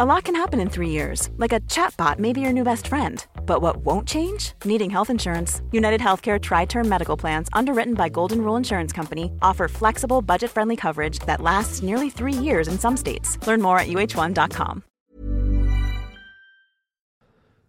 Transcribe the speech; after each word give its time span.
A 0.00 0.06
lot 0.06 0.24
can 0.24 0.34
happen 0.34 0.60
in 0.60 0.70
three 0.70 0.88
years, 0.88 1.28
like 1.36 1.52
a 1.52 1.60
chatbot 1.68 2.18
may 2.18 2.32
be 2.32 2.40
your 2.40 2.54
new 2.54 2.64
best 2.64 2.88
friend. 2.88 3.22
But 3.44 3.60
what 3.60 3.84
won't 3.84 4.08
change? 4.08 4.54
Needing 4.64 4.88
health 4.88 5.10
insurance. 5.10 5.60
United 5.72 6.00
Healthcare 6.00 6.40
Tri 6.40 6.64
Term 6.64 6.88
Medical 6.88 7.18
Plans, 7.18 7.50
underwritten 7.52 7.92
by 7.92 8.08
Golden 8.08 8.40
Rule 8.40 8.56
Insurance 8.56 8.94
Company, 8.94 9.30
offer 9.42 9.68
flexible, 9.68 10.22
budget 10.22 10.50
friendly 10.50 10.74
coverage 10.74 11.18
that 11.26 11.42
lasts 11.42 11.82
nearly 11.82 12.08
three 12.08 12.32
years 12.32 12.66
in 12.66 12.78
some 12.78 12.96
states. 12.96 13.36
Learn 13.46 13.60
more 13.60 13.78
at 13.78 13.88
uh1.com. 13.88 14.84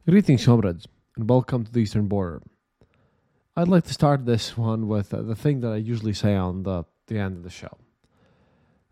Greetings, 0.07 0.45
comrades, 0.45 0.87
and 1.17 1.29
welcome 1.29 1.65
to 1.65 1.71
the 1.73 1.79
Eastern 1.79 2.07
Border. 2.07 2.41
I'd 3.57 3.67
like 3.67 3.83
to 3.87 3.93
start 3.93 4.25
this 4.25 4.57
one 4.57 4.87
with 4.87 5.13
uh, 5.13 5.21
the 5.21 5.35
thing 5.35 5.59
that 5.59 5.73
I 5.73 5.75
usually 5.75 6.13
say 6.13 6.37
on 6.37 6.63
the, 6.63 6.85
the 7.07 7.19
end 7.19 7.35
of 7.35 7.43
the 7.43 7.49
show. 7.49 7.77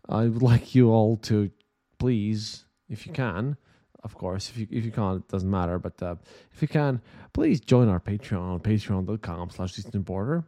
I 0.06 0.24
would 0.24 0.42
like 0.42 0.74
you 0.74 0.90
all 0.90 1.16
to 1.16 1.50
please 1.98 2.66
if 2.90 3.06
you 3.06 3.12
can. 3.12 3.56
Of 4.02 4.14
course, 4.14 4.50
if 4.50 4.56
you 4.56 4.66
if 4.70 4.84
you 4.84 4.90
can't, 4.90 5.24
it 5.24 5.28
doesn't 5.28 5.50
matter. 5.50 5.78
But 5.78 6.02
uh, 6.02 6.16
if 6.52 6.62
you 6.62 6.68
can, 6.68 7.00
please 7.32 7.60
join 7.60 7.88
our 7.88 8.00
Patreon 8.00 8.40
on 8.40 8.60
patreon.com 8.60 9.50
slash 9.50 9.78
eastern 9.78 10.02
border. 10.02 10.44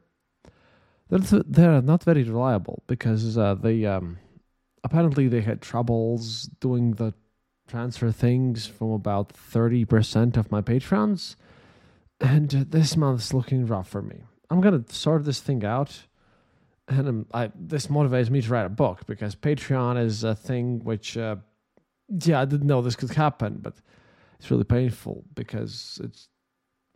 They're, 1.11 1.43
they're 1.47 1.83
not 1.83 2.05
very 2.05 2.23
reliable 2.23 2.83
because 2.87 3.37
uh, 3.37 3.55
they 3.55 3.85
um, 3.85 4.19
apparently 4.85 5.29
they 5.29 5.43
had 5.43 5.61
troubles 5.61 6.45
doing 6.61 6.93
the 6.93 7.15
transfer 7.69 8.11
things 8.11 8.67
from 8.67 8.91
about 8.91 9.33
30% 9.33 10.37
of 10.37 10.51
my 10.51 10.61
patrons 10.61 11.37
and 12.21 12.51
this 12.51 12.97
month's 12.97 13.33
looking 13.33 13.67
rough 13.67 13.89
for 13.89 14.03
me 14.03 14.23
i'm 14.51 14.61
gonna 14.61 14.85
sort 14.89 15.25
this 15.25 15.41
thing 15.41 15.65
out 15.65 16.03
and 16.89 17.09
um, 17.09 17.27
I, 17.33 17.51
this 17.55 17.87
motivates 17.87 18.31
me 18.31 18.43
to 18.43 18.49
write 18.51 18.67
a 18.67 18.71
book 18.71 19.07
because 19.07 19.35
patreon 19.35 20.03
is 20.03 20.25
a 20.25 20.35
thing 20.35 20.81
which 20.85 21.17
uh, 21.17 21.37
yeah, 22.21 22.41
I 22.41 22.45
didn't 22.45 22.67
know 22.67 22.83
this 22.83 22.97
could 22.97 23.13
happen, 23.13 23.59
but 23.61 23.75
it's 24.39 24.51
really 24.51 24.65
painful 24.65 25.25
because 25.35 26.01
it's 26.03 26.29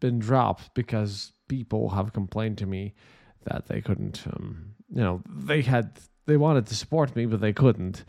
been 0.01 0.19
dropped 0.19 0.75
because 0.75 1.33
people 1.49 1.91
have 1.91 2.13
complained 2.13 2.59
to 2.59 2.67
me 2.67 2.95
that 3.45 3.67
they 3.67 3.81
couldn't, 3.81 4.25
um, 4.27 4.75
you 4.91 5.01
know, 5.01 5.23
they 5.29 5.63
had, 5.63 5.99
they 6.27 6.37
wanted 6.37 6.67
to 6.67 6.75
support 6.75 7.15
me, 7.17 7.25
but 7.27 7.41
they 7.41 7.53
couldn't. 7.53 8.05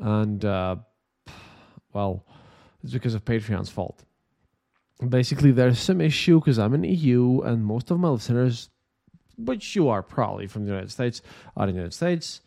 And, 0.00 0.44
uh, 0.44 0.76
well, 1.92 2.24
it's 2.82 2.92
because 2.92 3.14
of 3.14 3.24
Patreon's 3.24 3.70
fault. 3.70 4.04
Basically, 5.06 5.50
there's 5.50 5.78
some 5.78 6.00
issue 6.00 6.40
because 6.40 6.58
I'm 6.58 6.74
in 6.74 6.84
EU 6.84 7.40
and 7.42 7.64
most 7.64 7.90
of 7.90 7.98
my 7.98 8.08
listeners, 8.08 8.70
which 9.36 9.76
you 9.76 9.88
are 9.88 10.02
probably 10.02 10.46
from 10.46 10.64
the 10.64 10.70
United 10.70 10.90
States, 10.90 11.20
are 11.56 11.68
in 11.68 11.74
the 11.74 11.78
United 11.80 11.94
States 11.94 12.40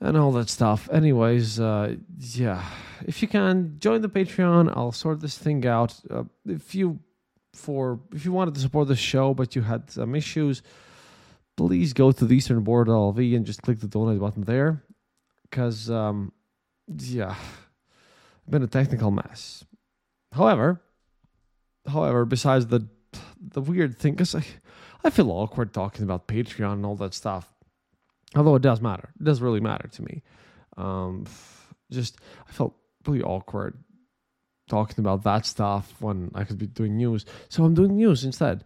and 0.00 0.16
all 0.16 0.32
that 0.32 0.48
stuff. 0.48 0.88
Anyways, 0.92 1.58
uh, 1.58 1.96
yeah, 2.18 2.64
if 3.06 3.22
you 3.22 3.28
can 3.28 3.76
join 3.78 4.02
the 4.02 4.08
Patreon, 4.08 4.72
I'll 4.76 4.92
sort 4.92 5.20
this 5.20 5.38
thing 5.38 5.66
out. 5.66 5.94
Uh, 6.10 6.24
if 6.46 6.74
you 6.74 6.98
for 7.54 8.00
if 8.12 8.24
you 8.24 8.32
wanted 8.32 8.54
to 8.54 8.60
support 8.60 8.86
the 8.86 8.96
show 8.96 9.32
but 9.32 9.56
you 9.56 9.62
had 9.62 9.90
some 9.90 10.14
issues, 10.14 10.62
please 11.56 11.92
go 11.92 12.12
to 12.12 12.24
the 12.24 12.34
Eastern 12.34 12.62
Border 12.62 12.92
LV 12.92 13.36
and 13.36 13.46
just 13.46 13.62
click 13.62 13.80
the 13.80 13.88
donate 13.88 14.20
button 14.20 14.44
there, 14.44 14.82
because 15.42 15.90
um, 15.90 16.32
yeah, 16.98 17.34
been 18.48 18.62
a 18.62 18.66
technical 18.66 19.10
mess. 19.10 19.64
However, 20.32 20.82
however, 21.88 22.24
besides 22.24 22.66
the 22.66 22.86
the 23.40 23.62
weird 23.62 23.96
thing, 23.98 24.12
because 24.12 24.34
I 24.34 24.44
I 25.02 25.10
feel 25.10 25.30
awkward 25.30 25.72
talking 25.72 26.04
about 26.04 26.28
Patreon 26.28 26.74
and 26.74 26.86
all 26.86 26.96
that 26.96 27.14
stuff 27.14 27.55
although 28.36 28.54
it 28.54 28.62
does 28.62 28.80
matter. 28.80 29.10
It 29.18 29.24
does 29.24 29.40
really 29.40 29.60
matter 29.60 29.88
to 29.88 30.02
me. 30.02 30.22
Um, 30.76 31.26
just 31.90 32.18
i 32.48 32.52
felt 32.52 32.74
really 33.06 33.22
awkward 33.22 33.78
talking 34.68 34.98
about 34.98 35.22
that 35.22 35.46
stuff 35.46 35.94
when 36.00 36.30
i 36.34 36.44
could 36.44 36.58
be 36.58 36.66
doing 36.66 36.96
news. 36.96 37.24
So 37.48 37.64
i'm 37.64 37.74
doing 37.74 37.96
news 37.96 38.24
instead. 38.24 38.64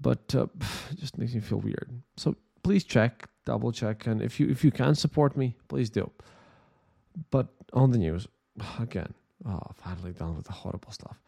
But 0.00 0.34
uh, 0.34 0.46
just 0.94 1.18
makes 1.18 1.34
me 1.34 1.40
feel 1.40 1.58
weird. 1.60 2.02
So 2.16 2.36
please 2.62 2.84
check 2.84 3.28
double 3.44 3.72
check. 3.72 4.06
And 4.06 4.22
if 4.22 4.40
you 4.40 4.48
if 4.48 4.64
you 4.64 4.70
can 4.70 4.94
support 4.94 5.36
me 5.36 5.56
please 5.68 5.90
do. 5.90 6.10
But 7.30 7.48
on 7.72 7.90
the 7.90 7.98
news 7.98 8.26
again 8.80 9.14
oh 9.46 9.60
finally 9.74 10.12
done 10.12 10.36
with 10.36 10.46
the 10.46 10.52
horrible 10.52 10.92
stuff. 10.92 11.20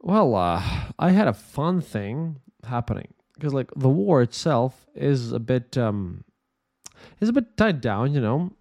Well 0.00 0.34
uh, 0.34 0.62
i 0.98 1.10
had 1.10 1.28
a 1.28 1.32
fun 1.32 1.80
thing 1.80 2.40
happening. 2.64 3.14
Because 3.34 3.54
like 3.54 3.70
the 3.76 3.88
war 3.88 4.20
itself 4.20 4.86
is 4.94 5.32
a 5.32 5.38
bit 5.38 5.78
um 5.78 6.24
is 7.20 7.28
a 7.28 7.32
bit 7.32 7.56
tied 7.56 7.80
down, 7.80 8.14
you 8.14 8.20
know. 8.20 8.52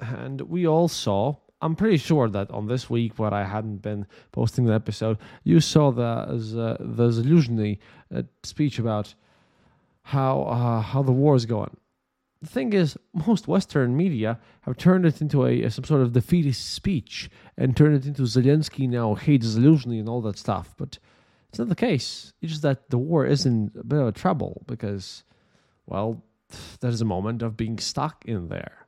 And 0.00 0.40
we 0.42 0.66
all 0.66 0.88
saw, 0.88 1.36
I'm 1.60 1.76
pretty 1.76 1.96
sure 1.96 2.28
that 2.28 2.50
on 2.50 2.66
this 2.66 2.90
week 2.90 3.18
where 3.18 3.32
I 3.32 3.44
hadn't 3.44 3.82
been 3.82 4.06
posting 4.32 4.64
the 4.64 4.74
episode, 4.74 5.18
you 5.44 5.60
saw 5.60 5.92
the 5.92 6.26
the 6.86 7.08
Zaluzhny 7.08 7.78
uh, 8.14 8.22
speech 8.42 8.78
about 8.78 9.14
how 10.02 10.42
uh, 10.42 10.80
how 10.80 11.02
the 11.02 11.12
war 11.12 11.36
is 11.36 11.46
going. 11.46 11.76
The 12.40 12.48
thing 12.48 12.72
is, 12.72 12.98
most 13.12 13.46
Western 13.46 13.96
media 13.96 14.40
have 14.62 14.76
turned 14.76 15.06
it 15.06 15.20
into 15.20 15.46
a, 15.46 15.62
a, 15.62 15.70
some 15.70 15.84
sort 15.84 16.02
of 16.02 16.12
defeatist 16.12 16.72
speech 16.74 17.30
and 17.56 17.76
turned 17.76 17.94
it 17.94 18.04
into 18.04 18.22
Zelensky 18.22 18.88
now 18.88 19.14
hates 19.14 19.46
Zaluzhny 19.46 20.00
and 20.00 20.08
all 20.08 20.20
that 20.22 20.38
stuff. 20.38 20.74
But 20.76 20.98
it's 21.48 21.60
not 21.60 21.68
the 21.68 21.76
case. 21.76 22.32
It's 22.42 22.50
just 22.50 22.62
that 22.62 22.90
the 22.90 22.98
war 22.98 23.24
is 23.24 23.46
in 23.46 23.70
a 23.78 23.84
bit 23.84 24.00
of 24.00 24.14
trouble 24.14 24.64
because, 24.66 25.22
well, 25.86 26.24
there's 26.80 27.00
a 27.00 27.06
moment 27.06 27.42
of 27.42 27.56
being 27.56 27.78
stuck 27.78 28.24
in 28.24 28.48
there. 28.48 28.86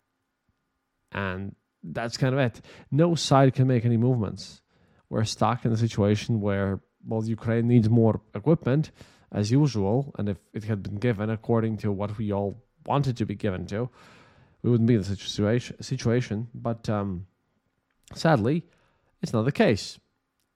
And 1.12 1.54
that's 1.82 2.16
kind 2.16 2.34
of 2.34 2.40
it. 2.40 2.60
No 2.90 3.14
side 3.14 3.54
can 3.54 3.66
make 3.66 3.84
any 3.84 3.96
movements. 3.96 4.62
We're 5.08 5.24
stuck 5.24 5.64
in 5.64 5.72
a 5.72 5.76
situation 5.76 6.40
where, 6.40 6.80
well, 7.06 7.24
Ukraine 7.24 7.68
needs 7.68 7.88
more 7.88 8.20
equipment 8.34 8.90
as 9.30 9.50
usual. 9.50 10.12
And 10.18 10.28
if 10.28 10.38
it 10.52 10.64
had 10.64 10.82
been 10.82 10.96
given 10.96 11.30
according 11.30 11.76
to 11.78 11.92
what 11.92 12.16
we 12.18 12.32
all 12.32 12.62
wanted 12.86 13.16
to 13.18 13.26
be 13.26 13.34
given 13.34 13.66
to, 13.66 13.90
we 14.62 14.70
wouldn't 14.70 14.88
be 14.88 14.94
in 14.94 15.04
such 15.04 15.24
a 15.24 15.28
situation. 15.28 15.82
situation. 15.82 16.48
But 16.54 16.88
um, 16.88 17.26
sadly, 18.14 18.64
it's 19.22 19.32
not 19.32 19.44
the 19.44 19.52
case. 19.52 19.98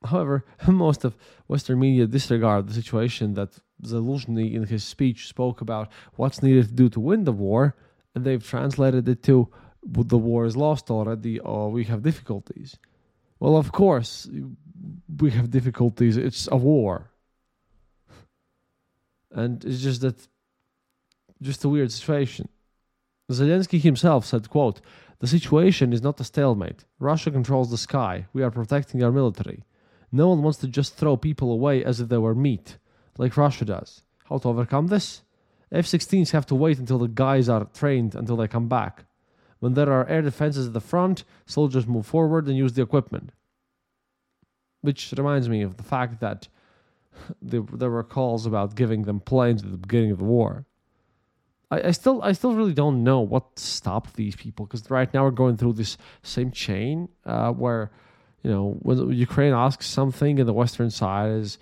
However, 0.04 0.44
most 0.69 1.04
of 1.04 1.16
Western 1.47 1.81
media 1.81 2.06
disregard 2.06 2.69
the 2.69 2.75
situation 2.75 3.34
that 3.34 3.59
Zelensky 3.82 4.54
in 4.54 4.64
his 4.64 4.84
speech 4.84 5.28
spoke 5.28 5.60
about 5.60 5.91
what's 6.16 6.42
needed 6.42 6.69
to 6.69 6.75
do 6.75 6.88
to 6.91 7.00
win 7.00 7.25
the 7.25 7.32
war, 7.32 7.76
and 8.14 8.25
they've 8.25 8.44
translated 8.44 9.08
it 9.08 9.22
to 9.25 9.48
the 9.82 10.19
war 10.19 10.44
is 10.44 10.56
lost 10.56 10.91
already 10.91 11.38
or 11.41 11.70
we 11.70 11.84
have 11.84 12.03
difficulties. 12.03 12.78
Well, 13.41 13.56
of 13.56 13.70
course, 13.72 14.28
we 15.20 15.31
have 15.31 15.50
difficulties. 15.50 16.16
It's 16.16 16.48
a 16.50 16.56
war. 16.56 17.10
And 19.31 19.64
it's 19.64 19.81
just 19.81 20.00
that, 20.00 20.26
just 21.41 21.64
a 21.64 21.69
weird 21.69 21.92
situation. 21.92 22.48
Zelensky 23.31 23.81
himself 23.81 24.25
said, 24.25 24.48
quote, 24.48 24.81
the 25.20 25.26
situation 25.26 25.92
is 25.92 26.03
not 26.03 26.20
a 26.20 26.25
stalemate. 26.25 26.84
Russia 26.98 27.31
controls 27.31 27.70
the 27.70 27.78
sky. 27.78 28.26
We 28.32 28.42
are 28.42 28.50
protecting 28.50 29.03
our 29.03 29.12
military. 29.12 29.62
No 30.10 30.28
one 30.28 30.43
wants 30.43 30.58
to 30.58 30.69
just 30.69 30.96
throw 30.96 31.16
people 31.16 31.52
away 31.52 31.84
as 31.84 32.00
if 32.00 32.08
they 32.08 32.19
were 32.19 32.34
meat 32.34 32.78
like 33.19 33.37
Russia 33.37 33.64
does. 33.64 34.02
How 34.28 34.38
to 34.38 34.49
overcome 34.49 34.87
this? 34.87 35.22
F 35.70 35.84
16s 35.84 36.31
have 36.31 36.46
to 36.46 36.55
wait 36.55 36.78
until 36.78 36.99
the 36.99 37.08
guys 37.08 37.49
are 37.49 37.64
trained 37.66 38.14
until 38.14 38.37
they 38.37 38.49
come 38.49 38.69
back. 38.69 39.05
When 39.58 39.75
there 39.75 39.93
are 39.93 40.08
air 40.08 40.22
defenses 40.22 40.69
at 40.69 40.72
the 40.72 40.81
front, 40.81 41.25
soldiers 41.44 41.87
move 41.87 42.06
forward 42.06 42.46
and 42.46 42.56
use 42.56 42.72
the 42.72 42.82
equipment. 42.82 43.32
Which 44.81 45.12
reminds 45.19 45.49
me 45.49 45.62
of 45.62 45.76
the 45.76 45.82
fact 45.82 46.20
that 46.20 46.49
there 47.43 47.90
were 47.90 48.05
calls 48.05 48.46
about 48.46 48.76
giving 48.76 49.02
them 49.02 49.20
planes 49.20 49.62
at 49.62 49.70
the 49.70 49.76
beginning 49.76 50.12
of 50.12 50.19
the 50.19 50.25
war. 50.25 50.64
I, 51.70 51.88
I 51.88 51.90
still, 51.90 52.22
I 52.22 52.32
still 52.32 52.55
really 52.55 52.72
don't 52.72 53.02
know 53.02 53.20
what 53.20 53.58
stopped 53.58 54.14
these 54.14 54.37
people 54.37 54.64
because 54.64 54.88
right 54.90 55.12
now 55.12 55.25
we're 55.25 55.32
going 55.32 55.56
through 55.56 55.75
this 55.75 55.99
same 56.22 56.52
chain 56.52 57.08
uh, 57.26 57.50
where, 57.50 57.90
you 58.43 58.50
know, 58.50 58.76
when 58.81 59.12
Ukraine 59.12 59.52
asks 59.52 59.87
something 59.87 60.38
and 60.38 60.49
the 60.49 60.52
Western 60.52 60.90
side 60.90 61.31
is, 61.31 61.58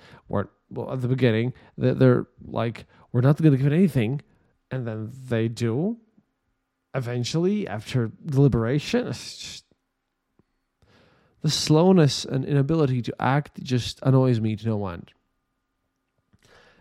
well 0.71 0.93
at 0.93 1.01
the 1.01 1.09
beginning 1.09 1.53
they're, 1.79 1.95
they're 1.95 2.27
like 2.45 2.87
we're 3.13 3.21
not 3.21 3.41
going 3.41 3.53
to 3.53 3.57
give 3.57 3.67
it 3.67 3.73
anything 3.73 4.21
and 4.71 4.87
then 4.87 5.11
they 5.29 5.49
do 5.49 5.97
eventually 6.95 7.69
after 7.69 8.11
deliberation 8.25 9.07
just, 9.07 9.65
The 11.43 11.51
slowness 11.51 12.25
and 12.25 12.45
inability 12.45 13.03
to 13.03 13.15
act 13.21 13.63
just 13.63 14.01
annoys 14.03 14.41
me 14.41 14.57
to 14.57 14.67
no 14.67 14.87
end. 14.89 15.13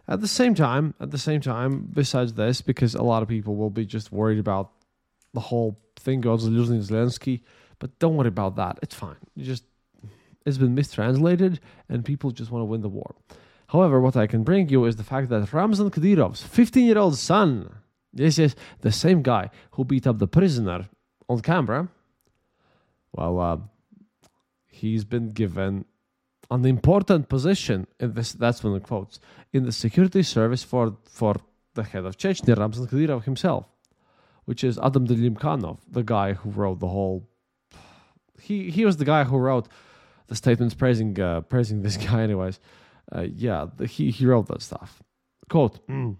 At 0.07 0.21
the 0.21 0.27
same 0.27 0.55
time, 0.55 0.93
at 0.99 1.11
the 1.11 1.17
same 1.17 1.41
time, 1.41 1.89
besides 1.91 2.33
this, 2.33 2.61
because 2.61 2.95
a 2.95 3.03
lot 3.03 3.23
of 3.23 3.27
people 3.27 3.55
will 3.55 3.71
be 3.71 3.85
just 3.85 4.11
worried 4.11 4.39
about 4.39 4.71
the 5.33 5.39
whole 5.39 5.79
thing 5.97 6.21
goes 6.21 6.45
losing 6.45 6.79
Zelensky, 6.79 7.41
but 7.79 7.97
don't 7.99 8.15
worry 8.15 8.27
about 8.27 8.55
that. 8.55 8.79
It's 8.81 8.95
fine. 8.95 9.17
You 9.35 9.43
just 9.43 9.63
it's 10.45 10.57
been 10.57 10.75
mistranslated, 10.75 11.59
and 11.89 12.05
people 12.05 12.31
just 12.31 12.51
want 12.51 12.61
to 12.61 12.65
win 12.65 12.81
the 12.81 12.89
war. 12.89 13.15
However, 13.67 13.99
what 13.99 14.15
I 14.15 14.27
can 14.27 14.43
bring 14.43 14.69
you 14.69 14.85
is 14.85 14.95
the 14.95 15.03
fact 15.03 15.29
that 15.29 15.51
Ramzan 15.51 15.89
Kadyrov's 15.89 16.43
15 16.43 16.85
year 16.85 16.97
old 16.97 17.17
son, 17.17 17.77
this 18.13 18.37
is 18.37 18.55
the 18.81 18.91
same 18.91 19.21
guy 19.21 19.49
who 19.71 19.83
beat 19.83 20.05
up 20.05 20.19
the 20.19 20.27
prisoner 20.27 20.87
on 21.27 21.39
camera, 21.39 21.89
well, 23.11 23.39
uh, 23.39 23.57
he's 24.67 25.03
been 25.03 25.31
given 25.31 25.85
an 26.51 26.65
important 26.65 27.27
position 27.27 27.87
in 27.99 28.13
this, 28.13 28.33
that's 28.33 28.63
one 28.63 28.75
of 28.75 28.81
the 28.81 28.87
quotes, 28.87 29.19
in 29.51 29.63
the 29.65 29.71
security 29.71 30.21
service 30.21 30.63
for, 30.63 30.97
for 31.05 31.35
the 31.73 31.83
head 31.83 32.05
of 32.05 32.17
Chechnya, 32.17 32.55
Ramzan 32.55 32.87
Kadyrov 32.87 33.23
himself, 33.23 33.67
which 34.45 34.63
is 34.63 34.77
Adam 34.77 35.07
Delimkhanov, 35.07 35.79
the 35.89 36.03
guy 36.03 36.33
who 36.33 36.51
wrote 36.51 36.79
the 36.79 36.87
whole. 36.87 37.27
He, 38.39 38.69
he 38.69 38.85
was 38.85 38.97
the 38.97 39.05
guy 39.05 39.23
who 39.23 39.37
wrote 39.37 39.67
the 40.27 40.35
statements 40.35 40.75
praising 40.75 41.19
uh, 41.19 41.41
praising 41.41 41.81
this 41.81 41.97
guy, 42.07 42.23
anyways. 42.23 42.59
Uh, 43.11 43.27
yeah, 43.35 43.67
the, 43.77 43.85
he, 43.85 44.11
he 44.11 44.25
wrote 44.25 44.47
that 44.47 44.61
stuff. 44.61 45.03
Quote 45.49 45.85
mm. 45.87 46.15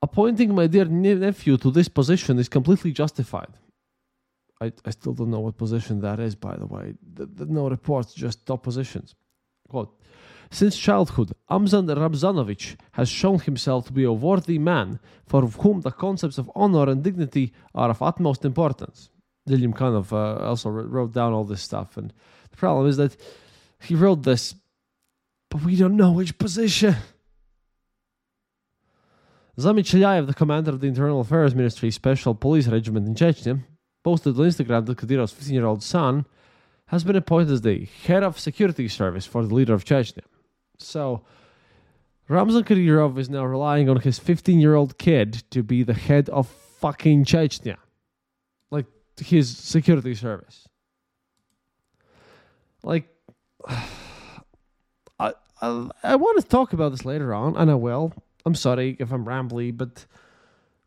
Appointing 0.00 0.54
my 0.54 0.66
dear 0.66 0.84
nephew 0.84 1.56
to 1.58 1.70
this 1.70 1.88
position 1.88 2.38
is 2.38 2.48
completely 2.48 2.92
justified. 2.92 3.54
I, 4.60 4.72
I 4.84 4.90
still 4.90 5.12
don't 5.12 5.30
know 5.30 5.40
what 5.40 5.56
position 5.56 6.00
that 6.00 6.20
is, 6.20 6.34
by 6.34 6.56
the 6.56 6.66
way. 6.66 6.94
The, 7.14 7.26
the, 7.26 7.46
no 7.46 7.68
reports, 7.68 8.14
just 8.14 8.46
top 8.46 8.62
positions. 8.62 9.14
Quote 9.68 9.92
Since 10.50 10.76
childhood, 10.78 11.32
Amzan 11.50 11.86
Ramzanovich 11.88 12.76
has 12.92 13.08
shown 13.08 13.40
himself 13.40 13.86
to 13.86 13.92
be 13.92 14.04
a 14.04 14.12
worthy 14.12 14.58
man 14.58 15.00
for 15.26 15.42
whom 15.42 15.80
the 15.80 15.90
concepts 15.90 16.38
of 16.38 16.50
honor 16.54 16.88
and 16.88 17.02
dignity 17.02 17.52
are 17.74 17.90
of 17.90 18.02
utmost 18.02 18.44
importance. 18.44 19.10
William 19.46 19.72
kind 19.72 19.96
of 19.96 20.12
uh, 20.12 20.36
also 20.36 20.68
wrote 20.68 21.12
down 21.12 21.32
all 21.32 21.44
this 21.44 21.62
stuff, 21.62 21.96
and 21.96 22.12
the 22.50 22.56
problem 22.56 22.86
is 22.88 22.96
that 22.96 23.16
he 23.80 23.94
wrote 23.94 24.22
this, 24.22 24.54
but 25.50 25.62
we 25.62 25.76
don't 25.76 25.96
know 25.96 26.12
which 26.12 26.38
position. 26.38 26.96
Chilyaev, 29.58 30.26
the 30.26 30.34
commander 30.34 30.70
of 30.70 30.80
the 30.80 30.86
Internal 30.86 31.20
Affairs 31.20 31.54
Ministry 31.54 31.90
Special 31.90 32.34
Police 32.34 32.68
Regiment 32.68 33.06
in 33.06 33.14
Chechnya, 33.14 33.62
posted 34.04 34.38
on 34.38 34.46
Instagram 34.46 34.86
that 34.86 34.98
Kadyrov's 34.98 35.32
15 35.32 35.54
year 35.54 35.66
old 35.66 35.82
son 35.82 36.26
has 36.86 37.04
been 37.04 37.16
appointed 37.16 37.52
as 37.52 37.60
the 37.62 37.86
head 38.04 38.22
of 38.22 38.38
security 38.38 38.88
service 38.88 39.26
for 39.26 39.44
the 39.44 39.54
leader 39.54 39.74
of 39.74 39.84
Chechnya. 39.84 40.22
So, 40.78 41.24
Ramzan 42.28 42.64
Kadyrov 42.64 43.18
is 43.18 43.30
now 43.30 43.44
relying 43.44 43.88
on 43.88 44.00
his 44.00 44.18
15 44.18 44.60
year 44.60 44.74
old 44.74 44.98
kid 44.98 45.44
to 45.50 45.62
be 45.62 45.82
the 45.82 45.94
head 45.94 46.28
of 46.28 46.46
fucking 46.46 47.24
Chechnya. 47.24 47.76
Like, 48.70 48.86
his 49.18 49.56
security 49.56 50.14
service. 50.14 50.68
Like, 52.88 53.06
I, 53.68 55.34
I, 55.60 55.90
I 56.02 56.16
want 56.16 56.40
to 56.40 56.48
talk 56.48 56.72
about 56.72 56.90
this 56.90 57.04
later 57.04 57.34
on, 57.34 57.54
and 57.56 57.70
I 57.70 57.74
will. 57.74 58.14
I'm 58.46 58.54
sorry 58.54 58.96
if 58.98 59.12
I'm 59.12 59.26
rambly, 59.26 59.76
but 59.76 60.06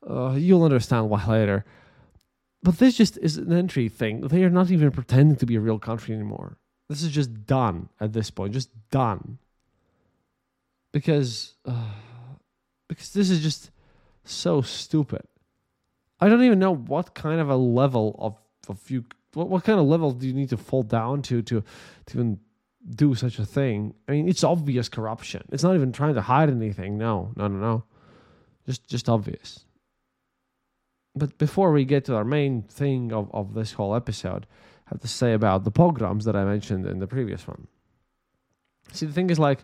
uh, 0.09 0.31
you'll 0.31 0.63
understand 0.63 1.09
why 1.09 1.23
later. 1.27 1.63
But 2.63 2.79
this 2.79 2.97
just 2.97 3.19
is 3.19 3.37
an 3.37 3.53
entry 3.53 3.87
thing. 3.87 4.21
They 4.21 4.43
are 4.43 4.49
not 4.49 4.71
even 4.71 4.91
pretending 4.91 5.37
to 5.37 5.45
be 5.45 5.55
a 5.55 5.59
real 5.59 5.77
country 5.77 6.15
anymore. 6.15 6.57
This 6.89 7.03
is 7.03 7.11
just 7.11 7.45
done 7.45 7.89
at 7.99 8.13
this 8.13 8.31
point, 8.31 8.53
just 8.53 8.71
done. 8.89 9.37
Because, 10.91 11.53
uh, 11.65 11.93
because 12.89 13.13
this 13.13 13.29
is 13.29 13.41
just 13.41 13.69
so 14.23 14.61
stupid. 14.61 15.23
I 16.19 16.29
don't 16.29 16.43
even 16.43 16.59
know 16.59 16.75
what 16.75 17.13
kind 17.13 17.39
of 17.39 17.49
a 17.49 17.55
level 17.55 18.15
of 18.17 18.35
of 18.67 18.91
you 18.91 19.05
what, 19.33 19.49
what 19.49 19.63
kind 19.63 19.79
of 19.79 19.85
level 19.85 20.11
do 20.11 20.27
you 20.27 20.33
need 20.33 20.49
to 20.49 20.57
fall 20.57 20.83
down 20.83 21.21
to 21.23 21.41
to 21.43 21.63
to 22.07 22.13
even 22.13 22.39
do 22.89 23.15
such 23.15 23.39
a 23.39 23.45
thing? 23.45 23.93
I 24.07 24.11
mean, 24.11 24.27
it's 24.27 24.43
obvious 24.43 24.89
corruption. 24.89 25.43
It's 25.51 25.63
not 25.63 25.75
even 25.75 25.91
trying 25.91 26.15
to 26.15 26.21
hide 26.21 26.49
anything. 26.49 26.97
No, 26.97 27.31
no, 27.35 27.47
no, 27.47 27.57
no. 27.57 27.83
Just 28.65 28.87
just 28.87 29.09
obvious. 29.09 29.65
But 31.15 31.37
before 31.37 31.71
we 31.71 31.83
get 31.85 32.05
to 32.05 32.15
our 32.15 32.23
main 32.23 32.63
thing 32.63 33.11
of, 33.11 33.29
of 33.33 33.53
this 33.53 33.73
whole 33.73 33.95
episode, 33.95 34.47
I 34.87 34.91
have 34.91 35.01
to 35.01 35.07
say 35.07 35.33
about 35.33 35.65
the 35.65 35.71
pogroms 35.71 36.25
that 36.25 36.35
I 36.35 36.45
mentioned 36.45 36.85
in 36.85 36.99
the 36.99 37.07
previous 37.07 37.45
one. 37.47 37.67
See, 38.93 39.05
the 39.05 39.13
thing 39.13 39.29
is 39.29 39.39
like 39.39 39.63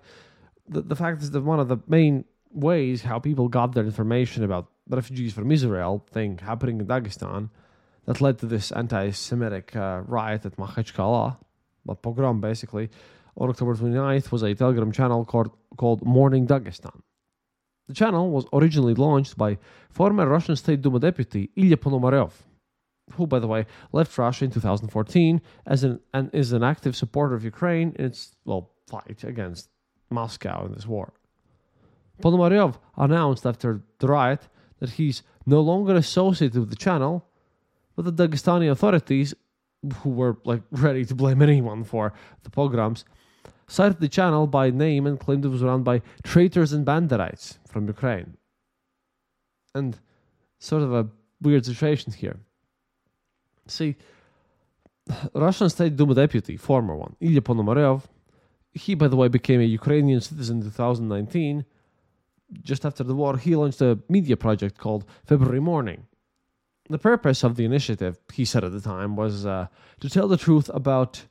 the, 0.68 0.82
the 0.82 0.96
fact 0.96 1.22
is 1.22 1.32
that 1.32 1.42
one 1.42 1.60
of 1.60 1.68
the 1.68 1.78
main 1.88 2.26
ways 2.52 3.02
how 3.02 3.20
people 3.20 3.48
got 3.48 3.74
their 3.74 3.86
information 3.86 4.44
about 4.44 4.68
the 4.88 4.96
refugees 4.96 5.34
from 5.34 5.52
Israel 5.52 6.06
thing 6.12 6.38
happening 6.38 6.80
in 6.80 6.88
Dagestan 6.88 7.50
that 8.08 8.22
led 8.22 8.40
to 8.40 8.46
this 8.46 8.72
anti-Semitic 8.72 9.76
uh, 9.76 10.02
riot 10.08 10.46
at 10.46 10.58
Makhachkala, 10.58 11.38
a 11.88 11.96
pogrom 11.96 12.42
basically, 12.42 12.90
on 13.38 13.50
October 13.50 13.76
29th 13.76 14.32
was 14.32 14.44
a 14.44 14.56
Telegram 14.56 14.92
channel 14.92 15.24
called, 15.26 15.52
called 15.78 16.04
Morning 16.04 16.48
Dagestan. 16.48 17.02
The 17.88 17.94
channel 17.94 18.32
was 18.32 18.46
originally 18.52 18.96
launched 18.96 19.38
by 19.38 19.58
former 19.90 20.28
Russian 20.28 20.56
State 20.56 20.82
Duma 20.82 21.00
deputy 21.00 21.52
Ilya 21.56 21.78
Ponomarev, 21.78 22.32
who, 23.14 23.28
by 23.28 23.40
the 23.40 23.48
way, 23.48 23.66
left 23.92 24.18
Russia 24.18 24.46
in 24.46 24.52
2014 24.52 25.42
as 25.66 25.84
an, 25.84 26.00
and 26.14 26.30
is 26.34 26.52
an 26.54 26.64
active 26.64 26.96
supporter 26.96 27.36
of 27.36 27.44
Ukraine 27.44 27.94
in 28.00 28.06
its 28.06 28.36
well 28.46 28.72
fight 28.88 29.24
against 29.24 29.70
Moscow 30.10 30.66
in 30.66 30.74
this 30.74 30.88
war. 30.88 31.14
Ponomarev 32.22 32.76
announced 32.98 33.46
after 33.46 33.84
the 34.00 34.08
riot 34.08 34.48
that 34.80 34.92
he's 34.92 35.24
no 35.46 35.62
longer 35.62 35.96
associated 35.96 36.60
with 36.60 36.70
the 36.70 36.76
channel, 36.76 37.27
but 37.98 38.06
the 38.06 38.28
Dagestani 38.28 38.72
authorities, 38.72 39.34
who 39.98 40.12
were 40.12 40.38
like 40.46 40.62
ready 40.72 41.04
to 41.04 41.16
blame 41.16 41.42
anyone 41.42 41.84
for 41.84 42.14
the 42.44 42.50
pogroms, 42.50 43.04
cited 43.68 44.00
the 44.00 44.08
channel 44.08 44.48
by 44.48 44.70
name 44.70 45.06
and 45.06 45.20
claimed 45.20 45.44
it 45.44 45.50
was 45.50 45.64
run 45.64 45.84
by 45.84 46.02
traitors 46.24 46.72
and 46.72 46.86
banderites 46.86 47.58
from 47.68 47.88
Ukraine. 47.88 48.38
And 49.76 49.98
sort 50.60 50.84
of 50.84 50.94
a 50.94 51.08
weird 51.42 51.66
situation 51.66 52.14
here. 52.14 52.40
See, 53.68 53.96
Russian 55.34 55.70
State 55.70 55.98
Duma 55.98 56.14
deputy, 56.14 56.56
former 56.56 56.96
one, 56.96 57.18
Ilya 57.20 57.42
Ponomarev, 57.42 58.04
he, 58.72 58.94
by 58.94 59.08
the 59.08 59.16
way, 59.16 59.28
became 59.28 59.60
a 59.60 59.66
Ukrainian 59.66 60.22
citizen 60.22 60.58
in 60.58 60.64
2019 60.64 61.66
just 62.64 62.86
after 62.86 63.04
the 63.04 63.16
war, 63.16 63.38
he 63.38 63.56
launched 63.56 63.82
a 63.82 64.00
media 64.10 64.38
project 64.38 64.78
called 64.78 65.06
February 65.26 65.60
Morning. 65.60 66.07
The 66.90 66.98
purpose 66.98 67.44
of 67.44 67.56
the 67.56 67.66
initiative, 67.66 68.18
he 68.34 68.46
said 68.46 68.64
at 68.64 68.72
the 68.72 68.82
time, 68.82 69.16
was 69.16 69.46
uh, 69.46 69.68
to 70.00 70.10
tell 70.10 70.28
the 70.28 70.38
truth 70.38 70.70
about, 70.74 71.24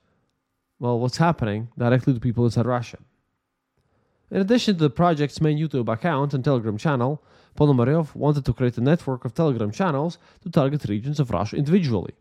well, 0.78 0.98
what's 0.98 1.16
happening 1.16 1.68
directly 1.78 2.12
to 2.14 2.20
people 2.20 2.44
inside 2.44 2.66
Russia. 2.66 2.98
In 4.30 4.40
addition 4.40 4.74
to 4.74 4.80
the 4.80 4.90
project's 4.90 5.40
main 5.40 5.56
YouTube 5.56 5.90
account 5.92 6.34
and 6.34 6.44
Telegram 6.44 6.76
channel, 6.76 7.22
Ponomarev 7.56 8.14
wanted 8.14 8.44
to 8.44 8.52
create 8.52 8.76
a 8.76 8.82
network 8.82 9.24
of 9.24 9.32
Telegram 9.32 9.70
channels 9.70 10.18
to 10.42 10.50
target 10.50 10.84
regions 10.88 11.20
of 11.20 11.30
Russia 11.30 11.56
individually. 11.56 12.14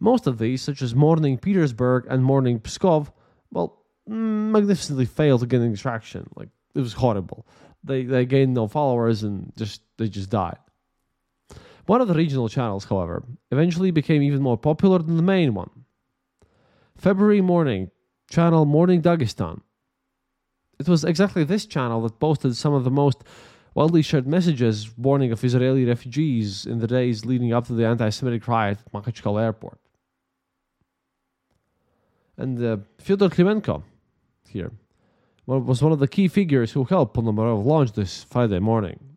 Most 0.00 0.26
of 0.26 0.38
these, 0.38 0.62
such 0.62 0.80
as 0.80 0.94
Morning 0.94 1.36
Petersburg 1.36 2.06
and 2.08 2.24
Morning 2.24 2.60
Pskov, 2.60 3.12
well, 3.50 3.82
magnificently 4.06 5.04
failed 5.04 5.40
to 5.40 5.46
gain 5.46 5.76
traction. 5.76 6.28
Like, 6.34 6.48
it 6.74 6.80
was 6.80 6.94
horrible 6.94 7.46
they 7.84 8.04
they 8.04 8.24
gained 8.24 8.54
no 8.54 8.68
followers 8.68 9.22
and 9.22 9.52
just 9.56 9.82
they 9.96 10.08
just 10.08 10.30
died. 10.30 10.58
One 11.86 12.00
of 12.00 12.08
the 12.08 12.14
regional 12.14 12.48
channels, 12.48 12.84
however, 12.84 13.24
eventually 13.50 13.90
became 13.90 14.22
even 14.22 14.42
more 14.42 14.56
popular 14.56 14.98
than 14.98 15.16
the 15.16 15.22
main 15.22 15.54
one. 15.54 15.70
February 16.96 17.40
morning, 17.40 17.90
channel 18.30 18.64
Morning 18.64 19.02
Dagestan. 19.02 19.62
It 20.78 20.88
was 20.88 21.04
exactly 21.04 21.44
this 21.44 21.66
channel 21.66 22.02
that 22.02 22.20
posted 22.20 22.56
some 22.56 22.74
of 22.74 22.84
the 22.84 22.90
most 22.90 23.22
widely 23.74 24.02
shared 24.02 24.26
messages 24.26 24.96
warning 24.96 25.32
of 25.32 25.42
Israeli 25.42 25.84
refugees 25.84 26.66
in 26.66 26.78
the 26.78 26.86
days 26.86 27.24
leading 27.24 27.52
up 27.52 27.66
to 27.66 27.72
the 27.72 27.86
anti 27.86 28.08
Semitic 28.10 28.46
riot 28.46 28.78
at 28.84 28.92
Makhachkala 28.92 29.42
airport. 29.42 29.78
And 32.36 32.62
uh, 32.62 32.76
Fyodor 32.98 33.28
Klimenko 33.28 33.82
here 34.48 34.72
was 35.46 35.82
one 35.82 35.92
of 35.92 35.98
the 35.98 36.08
key 36.08 36.28
figures 36.28 36.72
who 36.72 36.84
helped 36.84 37.16
Ponomarev 37.16 37.64
launch 37.64 37.92
this 37.92 38.24
Friday 38.24 38.58
morning. 38.58 39.16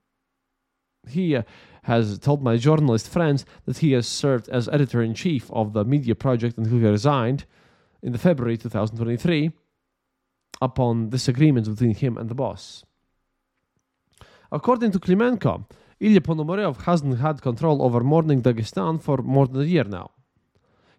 He 1.08 1.36
uh, 1.36 1.44
has 1.86 2.18
told 2.18 2.42
my 2.42 2.58
journalist 2.58 3.08
friends 3.08 3.46
that 3.66 3.78
he 3.78 3.92
has 3.92 4.08
served 4.08 4.50
as 4.50 4.68
editor 4.70 5.04
in 5.04 5.14
chief 5.14 5.52
of 5.52 5.74
the 5.74 5.86
media 5.86 6.16
project 6.16 6.58
until 6.58 6.80
he 6.80 6.86
resigned 6.86 7.46
in 8.02 8.12
the 8.12 8.18
February 8.18 8.58
2023 8.58 9.52
upon 10.62 11.10
disagreements 11.10 11.70
between 11.70 11.94
him 11.94 12.18
and 12.18 12.28
the 12.28 12.34
boss. 12.36 12.84
According 14.52 14.92
to 14.94 15.00
Klimenko, 15.00 15.66
Ilya 16.00 16.22
Ponomarev 16.22 16.82
hasn't 16.82 17.20
had 17.20 17.44
control 17.44 17.84
over 17.84 18.00
Morning 18.00 18.42
Dagestan 18.42 19.00
for 19.00 19.18
more 19.18 19.48
than 19.48 19.62
a 19.62 19.66
year 19.66 19.84
now. 19.84 20.10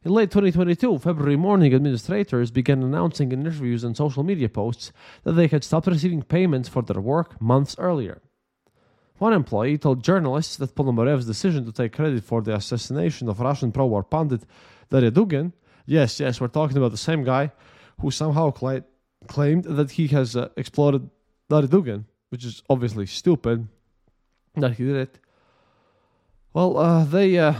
In 0.04 0.12
late 0.12 0.30
2022, 0.30 1.00
February 1.00 1.36
morning, 1.36 1.74
administrators 1.74 2.52
began 2.52 2.84
announcing 2.84 3.32
in 3.32 3.40
interviews 3.40 3.82
and 3.82 3.96
social 3.96 4.22
media 4.22 4.48
posts 4.48 4.92
that 5.24 5.32
they 5.32 5.48
had 5.48 5.64
stopped 5.64 5.88
receiving 5.88 6.22
payments 6.22 6.68
for 6.68 6.82
their 6.82 7.00
work 7.00 7.40
months 7.40 7.74
earlier. 7.76 8.22
One 9.18 9.32
employee 9.32 9.78
told 9.78 10.04
journalists 10.04 10.56
that 10.56 10.74
Ponomarev's 10.74 11.26
decision 11.26 11.64
to 11.64 11.72
take 11.72 11.92
credit 11.94 12.22
for 12.22 12.42
the 12.42 12.54
assassination 12.54 13.28
of 13.28 13.40
Russian 13.40 13.72
pro 13.72 13.86
war 13.86 14.02
pundit 14.02 14.42
Darya 14.90 15.10
Dugin, 15.10 15.52
yes, 15.86 16.20
yes, 16.20 16.40
we're 16.40 16.48
talking 16.48 16.76
about 16.76 16.90
the 16.90 16.98
same 16.98 17.24
guy 17.24 17.50
who 18.00 18.10
somehow 18.10 18.50
cla- 18.50 18.84
claimed 19.26 19.64
that 19.64 19.92
he 19.92 20.06
has 20.08 20.36
uh, 20.36 20.48
exploded 20.56 21.08
Darya 21.48 21.68
Dugin, 21.68 22.04
which 22.28 22.44
is 22.44 22.62
obviously 22.68 23.06
stupid 23.06 23.66
that 24.54 24.74
he 24.74 24.84
did 24.84 24.96
it. 24.96 25.18
Well, 26.52 26.76
uh, 26.78 27.04
they 27.04 27.38
uh, 27.38 27.54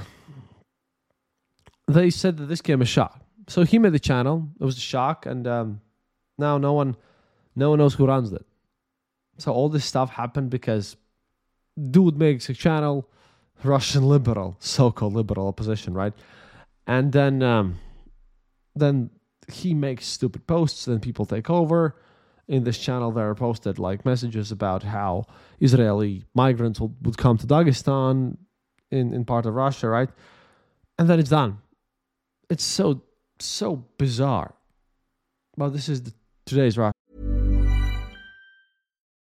they 1.87 2.11
said 2.11 2.37
that 2.39 2.47
this 2.47 2.61
came 2.61 2.83
a 2.83 2.87
shock. 2.87 3.21
So 3.49 3.63
he 3.63 3.79
made 3.79 3.93
the 3.93 3.99
channel. 3.99 4.49
It 4.61 4.65
was 4.65 4.77
a 4.77 4.81
shock, 4.81 5.27
and 5.27 5.47
um, 5.47 5.81
now 6.39 6.59
no 6.59 6.73
one 6.73 6.97
no 7.55 7.71
one 7.71 7.79
knows 7.79 7.95
who 7.95 8.07
runs 8.07 8.33
it. 8.33 8.45
So 9.39 9.53
all 9.53 9.69
this 9.69 9.85
stuff 9.85 10.11
happened 10.11 10.51
because 10.51 10.97
dude 11.91 12.17
makes 12.17 12.49
a 12.49 12.55
channel, 12.55 13.09
Russian 13.63 14.03
liberal, 14.03 14.57
so-called 14.61 15.15
liberal 15.15 15.49
opposition, 15.49 15.95
right? 15.95 16.13
And 16.87 17.13
then 17.13 17.43
um, 17.43 17.79
then 18.75 19.11
he 19.49 19.75
makes 19.75 20.07
stupid 20.07 20.47
posts, 20.47 20.85
then 20.85 21.01
people 21.01 21.27
take 21.27 21.51
over. 21.51 21.97
In 22.49 22.63
this 22.63 22.79
channel, 22.79 23.11
there 23.11 23.29
are 23.29 23.35
posted 23.35 23.79
like 23.79 24.05
messages 24.05 24.53
about 24.53 24.85
how 24.85 25.27
Israeli 25.59 26.25
migrants 26.35 26.79
will, 26.79 26.95
would 27.03 27.19
come 27.19 27.37
to 27.39 27.47
Dagestan 27.47 28.37
in, 28.91 29.13
in 29.13 29.25
part 29.25 29.47
of 29.47 29.55
Russia, 29.55 29.89
right? 29.89 30.09
And 30.97 31.09
then 31.11 31.19
it's 31.19 31.31
done. 31.31 31.59
It's 32.49 32.65
so 32.65 33.03
so 33.39 33.85
bizarre. 33.99 34.55
Well, 35.57 35.71
this 35.71 35.89
is 35.89 36.03
the, 36.03 36.13
today's 36.45 36.79
Russia. 36.79 36.93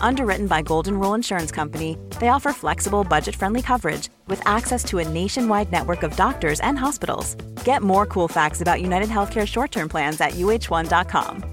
Underwritten 0.00 0.46
by 0.46 0.62
Golden 0.62 1.00
Rule 1.00 1.14
Insurance 1.14 1.50
Company, 1.50 1.96
they 2.20 2.28
offer 2.28 2.52
flexible, 2.52 3.04
budget 3.04 3.34
friendly 3.34 3.62
coverage 3.62 4.08
with 4.26 4.46
access 4.46 4.84
to 4.84 4.98
a 4.98 5.08
nationwide 5.08 5.72
network 5.72 6.02
of 6.02 6.14
doctors 6.16 6.60
and 6.60 6.78
hospitals. 6.78 7.34
Get 7.64 7.82
more 7.82 8.06
cool 8.06 8.28
facts 8.28 8.60
about 8.60 8.82
United 8.82 9.08
Healthcare 9.08 9.46
short 9.46 9.72
term 9.72 9.88
plans 9.88 10.20
at 10.20 10.32
uh1.com. 10.32 11.44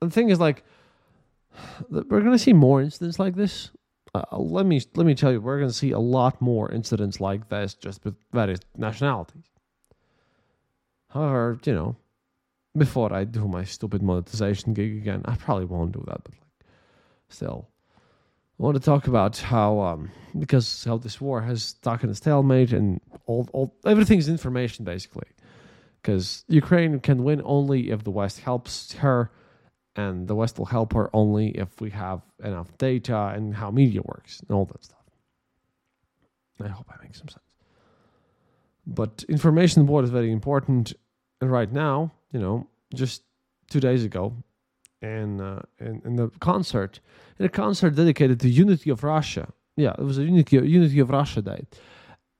the 0.00 0.10
thing 0.10 0.30
is 0.30 0.40
like 0.40 0.64
we're 1.90 2.20
going 2.20 2.32
to 2.32 2.38
see 2.38 2.52
more 2.52 2.80
incidents 2.80 3.18
like 3.18 3.34
this 3.34 3.70
uh, 4.14 4.22
let 4.32 4.66
me 4.66 4.80
let 4.94 5.06
me 5.06 5.14
tell 5.14 5.32
you 5.32 5.40
we're 5.40 5.58
going 5.58 5.70
to 5.70 5.76
see 5.76 5.90
a 5.90 5.98
lot 5.98 6.40
more 6.40 6.70
incidents 6.70 7.20
like 7.20 7.48
this 7.48 7.74
just 7.74 8.04
with 8.04 8.14
various 8.32 8.60
nationalities 8.76 9.44
however 11.08 11.58
you 11.64 11.74
know 11.74 11.96
before 12.76 13.12
i 13.12 13.24
do 13.24 13.46
my 13.48 13.64
stupid 13.64 14.02
monetization 14.02 14.74
gig 14.74 14.96
again 14.96 15.22
i 15.26 15.34
probably 15.36 15.64
won't 15.64 15.92
do 15.92 16.02
that 16.06 16.22
but 16.24 16.32
like 16.32 16.66
still 17.28 17.68
i 18.58 18.62
want 18.62 18.74
to 18.74 18.82
talk 18.82 19.06
about 19.06 19.36
how 19.36 19.80
um 19.80 20.10
because 20.38 20.84
how 20.84 20.96
this 20.96 21.20
war 21.20 21.42
has 21.42 21.62
stuck 21.62 22.04
in 22.04 22.10
a 22.10 22.14
stalemate 22.14 22.72
and 22.72 23.00
all, 23.26 23.48
all 23.52 23.74
everything's 23.84 24.28
information 24.28 24.84
basically 24.84 25.28
because 26.00 26.44
ukraine 26.48 27.00
can 27.00 27.24
win 27.24 27.40
only 27.44 27.90
if 27.90 28.04
the 28.04 28.10
west 28.10 28.40
helps 28.40 28.92
her 28.94 29.30
and 29.96 30.28
the 30.28 30.34
West 30.34 30.58
will 30.58 30.66
help 30.66 30.92
her 30.92 31.10
only 31.12 31.48
if 31.48 31.80
we 31.80 31.90
have 31.90 32.20
enough 32.44 32.76
data 32.78 33.32
and 33.34 33.54
how 33.54 33.70
media 33.70 34.02
works 34.04 34.40
and 34.40 34.50
all 34.50 34.66
that 34.66 34.84
stuff. 34.84 35.02
I 36.62 36.68
hope 36.68 36.86
I 36.90 37.02
make 37.02 37.14
some 37.14 37.28
sense. 37.28 37.42
But 38.86 39.24
information 39.28 39.84
board 39.84 40.04
is 40.04 40.10
very 40.10 40.30
important. 40.30 40.92
And 41.40 41.50
right 41.50 41.70
now, 41.72 42.12
you 42.36 42.42
know, 42.42 42.66
just 42.94 43.22
two 43.70 43.80
days 43.80 44.04
ago, 44.04 44.34
in, 45.00 45.40
uh, 45.40 45.62
in, 45.80 46.02
in 46.04 46.16
the 46.16 46.28
concert, 46.40 47.00
in 47.38 47.46
a 47.46 47.48
concert 47.48 47.94
dedicated 47.94 48.40
to 48.40 48.48
unity 48.48 48.90
of 48.90 49.02
Russia. 49.02 49.48
Yeah, 49.76 49.94
it 49.98 50.02
was 50.02 50.18
a 50.18 50.24
unity 50.24 50.56
unity 50.56 51.00
of 51.00 51.08
Russia 51.10 51.40
day, 51.40 51.66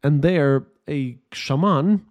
and 0.02 0.20
there 0.20 0.66
a 0.88 1.18
shaman 1.32 2.04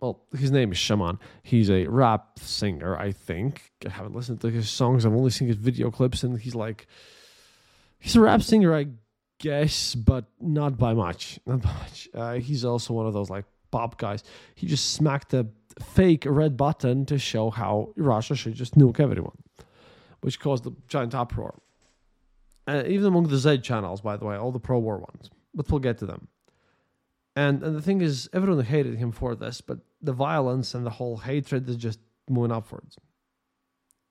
well, 0.00 0.22
his 0.34 0.50
name 0.50 0.72
is 0.72 0.78
Shaman. 0.78 1.18
He's 1.42 1.68
a 1.70 1.86
rap 1.86 2.38
singer, 2.38 2.96
I 2.96 3.12
think. 3.12 3.70
I 3.84 3.90
haven't 3.90 4.16
listened 4.16 4.40
to 4.40 4.48
his 4.48 4.70
songs. 4.70 5.04
I've 5.04 5.12
only 5.12 5.30
seen 5.30 5.48
his 5.48 5.58
video 5.58 5.90
clips, 5.90 6.22
and 6.22 6.40
he's 6.40 6.54
like, 6.54 6.86
he's 7.98 8.16
a 8.16 8.20
rap 8.20 8.40
singer, 8.40 8.74
I 8.74 8.86
guess, 9.38 9.94
but 9.94 10.24
not 10.40 10.78
by 10.78 10.94
much. 10.94 11.38
Not 11.44 11.60
by 11.60 11.72
much. 11.74 12.08
Uh, 12.14 12.34
he's 12.34 12.64
also 12.64 12.94
one 12.94 13.06
of 13.06 13.12
those 13.12 13.28
like 13.28 13.44
pop 13.70 13.98
guys. 13.98 14.24
He 14.54 14.66
just 14.66 14.94
smacked 14.94 15.34
a 15.34 15.46
fake 15.82 16.24
red 16.26 16.56
button 16.56 17.06
to 17.06 17.18
show 17.18 17.50
how 17.50 17.92
Russia 17.96 18.34
should 18.34 18.54
just 18.54 18.76
nuke 18.76 19.00
everyone, 19.00 19.38
which 20.20 20.40
caused 20.40 20.66
a 20.66 20.72
giant 20.88 21.14
uproar. 21.14 21.60
Uh, 22.66 22.82
even 22.86 23.06
among 23.06 23.28
the 23.28 23.38
Z 23.38 23.58
channels, 23.58 24.00
by 24.00 24.16
the 24.16 24.24
way, 24.24 24.36
all 24.36 24.52
the 24.52 24.60
pro 24.60 24.78
war 24.78 24.98
ones. 24.98 25.30
But 25.54 25.70
we'll 25.70 25.80
get 25.80 25.98
to 25.98 26.06
them. 26.06 26.28
And, 27.34 27.62
and 27.62 27.76
the 27.76 27.82
thing 27.82 28.00
is, 28.00 28.28
everyone 28.32 28.64
hated 28.64 28.96
him 28.96 29.12
for 29.12 29.34
this, 29.34 29.60
but 29.60 29.78
the 30.02 30.12
violence 30.12 30.74
and 30.74 30.84
the 30.84 30.90
whole 30.90 31.16
hatred 31.16 31.68
is 31.68 31.76
just 31.76 31.98
moving 32.28 32.52
upwards. 32.52 32.96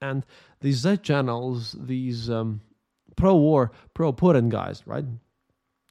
And 0.01 0.25
these 0.61 0.77
Z 0.77 0.97
channels, 0.97 1.75
these 1.79 2.29
um, 2.29 2.61
pro 3.15 3.35
war, 3.35 3.71
pro 3.93 4.13
Putin 4.13 4.49
guys, 4.49 4.83
right? 4.85 5.05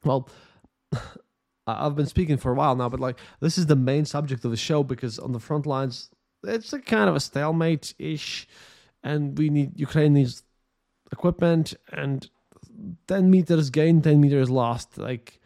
Well, 0.04 0.28
I've 1.78 1.96
been 1.96 2.06
speaking 2.06 2.36
for 2.36 2.52
a 2.52 2.54
while 2.54 2.74
now, 2.76 2.88
but 2.88 3.00
like 3.00 3.18
this 3.40 3.58
is 3.58 3.66
the 3.66 3.76
main 3.76 4.04
subject 4.04 4.44
of 4.44 4.50
the 4.50 4.56
show 4.56 4.82
because 4.82 5.18
on 5.18 5.32
the 5.32 5.40
front 5.40 5.66
lines, 5.66 6.10
it's 6.44 6.72
a 6.72 6.80
kind 6.80 7.08
of 7.08 7.16
a 7.16 7.20
stalemate 7.20 7.94
ish, 7.98 8.48
and 9.02 9.36
we 9.36 9.50
need 9.50 9.78
Ukraine 9.78 10.14
needs 10.14 10.42
equipment 11.12 11.74
and 11.92 12.28
10 13.08 13.30
meters 13.30 13.70
gained, 13.70 14.04
10 14.04 14.20
meters 14.20 14.50
lost. 14.50 14.98
Like, 14.98 15.40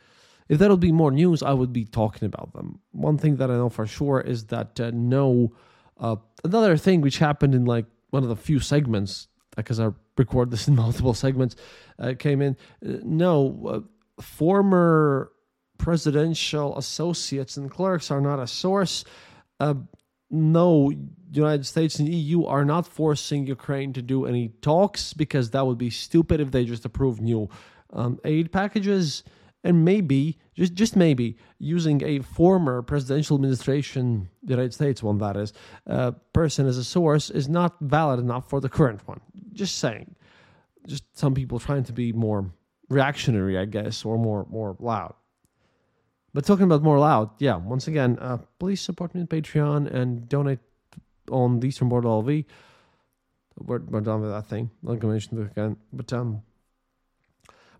if 0.48 0.58
there 0.58 0.68
would 0.68 0.80
be 0.80 0.92
more 0.92 1.10
news, 1.10 1.42
I 1.42 1.52
would 1.52 1.72
be 1.72 1.84
talking 1.84 2.26
about 2.26 2.52
them. 2.52 2.80
One 2.92 3.18
thing 3.18 3.36
that 3.36 3.50
I 3.50 3.54
know 3.54 3.68
for 3.68 3.86
sure 3.86 4.20
is 4.20 4.46
that 4.46 4.78
uh, 4.80 4.90
no, 4.92 5.52
uh, 5.98 6.16
another 6.44 6.76
thing 6.76 7.00
which 7.00 7.18
happened 7.18 7.54
in 7.54 7.64
like 7.64 7.86
one 8.10 8.22
of 8.22 8.28
the 8.28 8.36
few 8.36 8.60
segments, 8.60 9.28
because 9.56 9.80
I 9.80 9.90
record 10.18 10.50
this 10.50 10.68
in 10.68 10.74
multiple 10.76 11.14
segments, 11.14 11.56
uh, 11.98 12.14
came 12.18 12.42
in. 12.42 12.56
Uh, 12.84 12.98
no, 13.02 13.86
uh, 14.18 14.22
former 14.22 15.32
presidential 15.82 16.78
associates 16.78 17.56
and 17.56 17.68
clerks 17.68 18.12
are 18.12 18.20
not 18.20 18.38
a 18.38 18.46
source. 18.46 19.04
Uh, 19.58 19.74
no, 20.30 20.92
United 21.32 21.66
States 21.66 21.98
and 21.98 22.08
EU 22.08 22.44
are 22.44 22.64
not 22.64 22.86
forcing 22.86 23.48
Ukraine 23.48 23.92
to 23.94 24.00
do 24.00 24.24
any 24.24 24.50
talks 24.62 25.12
because 25.12 25.50
that 25.50 25.66
would 25.66 25.78
be 25.78 25.90
stupid 25.90 26.40
if 26.40 26.52
they 26.52 26.64
just 26.64 26.84
approve 26.84 27.20
new 27.20 27.48
um, 27.92 28.20
aid 28.24 28.52
packages. 28.52 29.24
And 29.64 29.84
maybe 29.84 30.38
just 30.54 30.74
just 30.74 30.96
maybe 30.96 31.36
using 31.58 32.02
a 32.02 32.18
former 32.20 32.82
presidential 32.82 33.36
administration 33.36 34.28
the 34.42 34.54
united 34.54 34.74
states 34.74 35.04
one 35.04 35.18
that 35.18 35.36
is 35.36 35.52
uh, 35.86 36.10
person 36.32 36.66
as 36.66 36.78
a 36.78 36.82
source 36.82 37.30
is 37.30 37.48
not 37.48 37.76
valid 37.80 38.18
enough 38.18 38.50
for 38.50 38.60
the 38.60 38.68
current 38.68 39.06
one. 39.06 39.20
Just 39.52 39.78
saying. 39.78 40.16
Just 40.88 41.04
some 41.16 41.32
people 41.32 41.60
trying 41.60 41.84
to 41.84 41.92
be 41.92 42.12
more 42.12 42.50
reactionary 42.88 43.56
i 43.56 43.64
guess 43.64 44.04
or 44.04 44.18
more 44.18 44.44
more 44.50 44.76
loud 44.80 45.14
but 46.34 46.44
talking 46.44 46.64
about 46.64 46.82
more 46.82 46.98
loud 46.98 47.30
yeah 47.38 47.56
once 47.56 47.88
again 47.88 48.18
uh, 48.20 48.38
please 48.58 48.80
support 48.80 49.14
me 49.14 49.20
on 49.20 49.26
patreon 49.26 49.92
and 49.92 50.28
donate 50.28 50.60
on 51.30 51.60
the 51.60 51.68
eastern 51.68 51.88
border 51.88 52.08
lv 52.08 52.44
we're, 53.58 53.80
we're 53.80 54.00
done 54.00 54.22
with 54.22 54.30
that 54.30 54.46
thing. 54.46 54.70
Like 54.82 55.02
mention 55.02 55.36
mentioned 55.36 55.50
again 55.50 55.76
but 55.92 56.12
um 56.12 56.42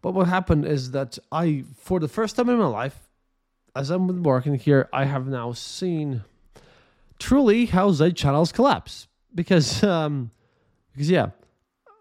But 0.02 0.14
what 0.14 0.26
happened 0.26 0.66
is 0.66 0.90
that 0.90 1.18
I, 1.30 1.64
for 1.76 2.00
the 2.00 2.08
first 2.08 2.36
time 2.36 2.48
in 2.48 2.58
my 2.58 2.66
life, 2.66 3.08
as 3.74 3.88
I'm 3.90 4.22
working 4.22 4.56
here, 4.56 4.88
I 4.92 5.04
have 5.04 5.26
now 5.28 5.52
seen 5.52 6.24
truly 7.18 7.66
how 7.66 7.92
Z 7.92 8.12
channels 8.12 8.52
collapse. 8.52 9.06
Because, 9.34 9.82
um, 9.84 10.30
because 10.92 11.08
yeah, 11.08 11.30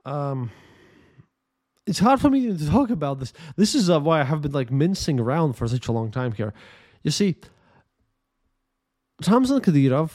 um, 0.04 0.50
it's 1.88 2.00
hard 2.00 2.22
for 2.22 2.30
me 2.30 2.56
to 2.56 2.70
talk 2.70 2.90
about 2.90 3.20
this. 3.20 3.34
This 3.56 3.76
is 3.76 3.90
uh, 3.90 4.00
why 4.00 4.22
I 4.22 4.24
have 4.24 4.42
been 4.42 4.52
like 4.52 4.72
mincing 4.72 5.20
around 5.20 5.54
for 5.54 5.68
such 5.68 5.88
a 5.88 5.92
long 5.92 6.12
time 6.12 6.34
here. 6.34 6.54
You 7.04 7.12
see, 7.12 7.36
Ramzan 9.28 9.62
Kadyrov 9.62 10.12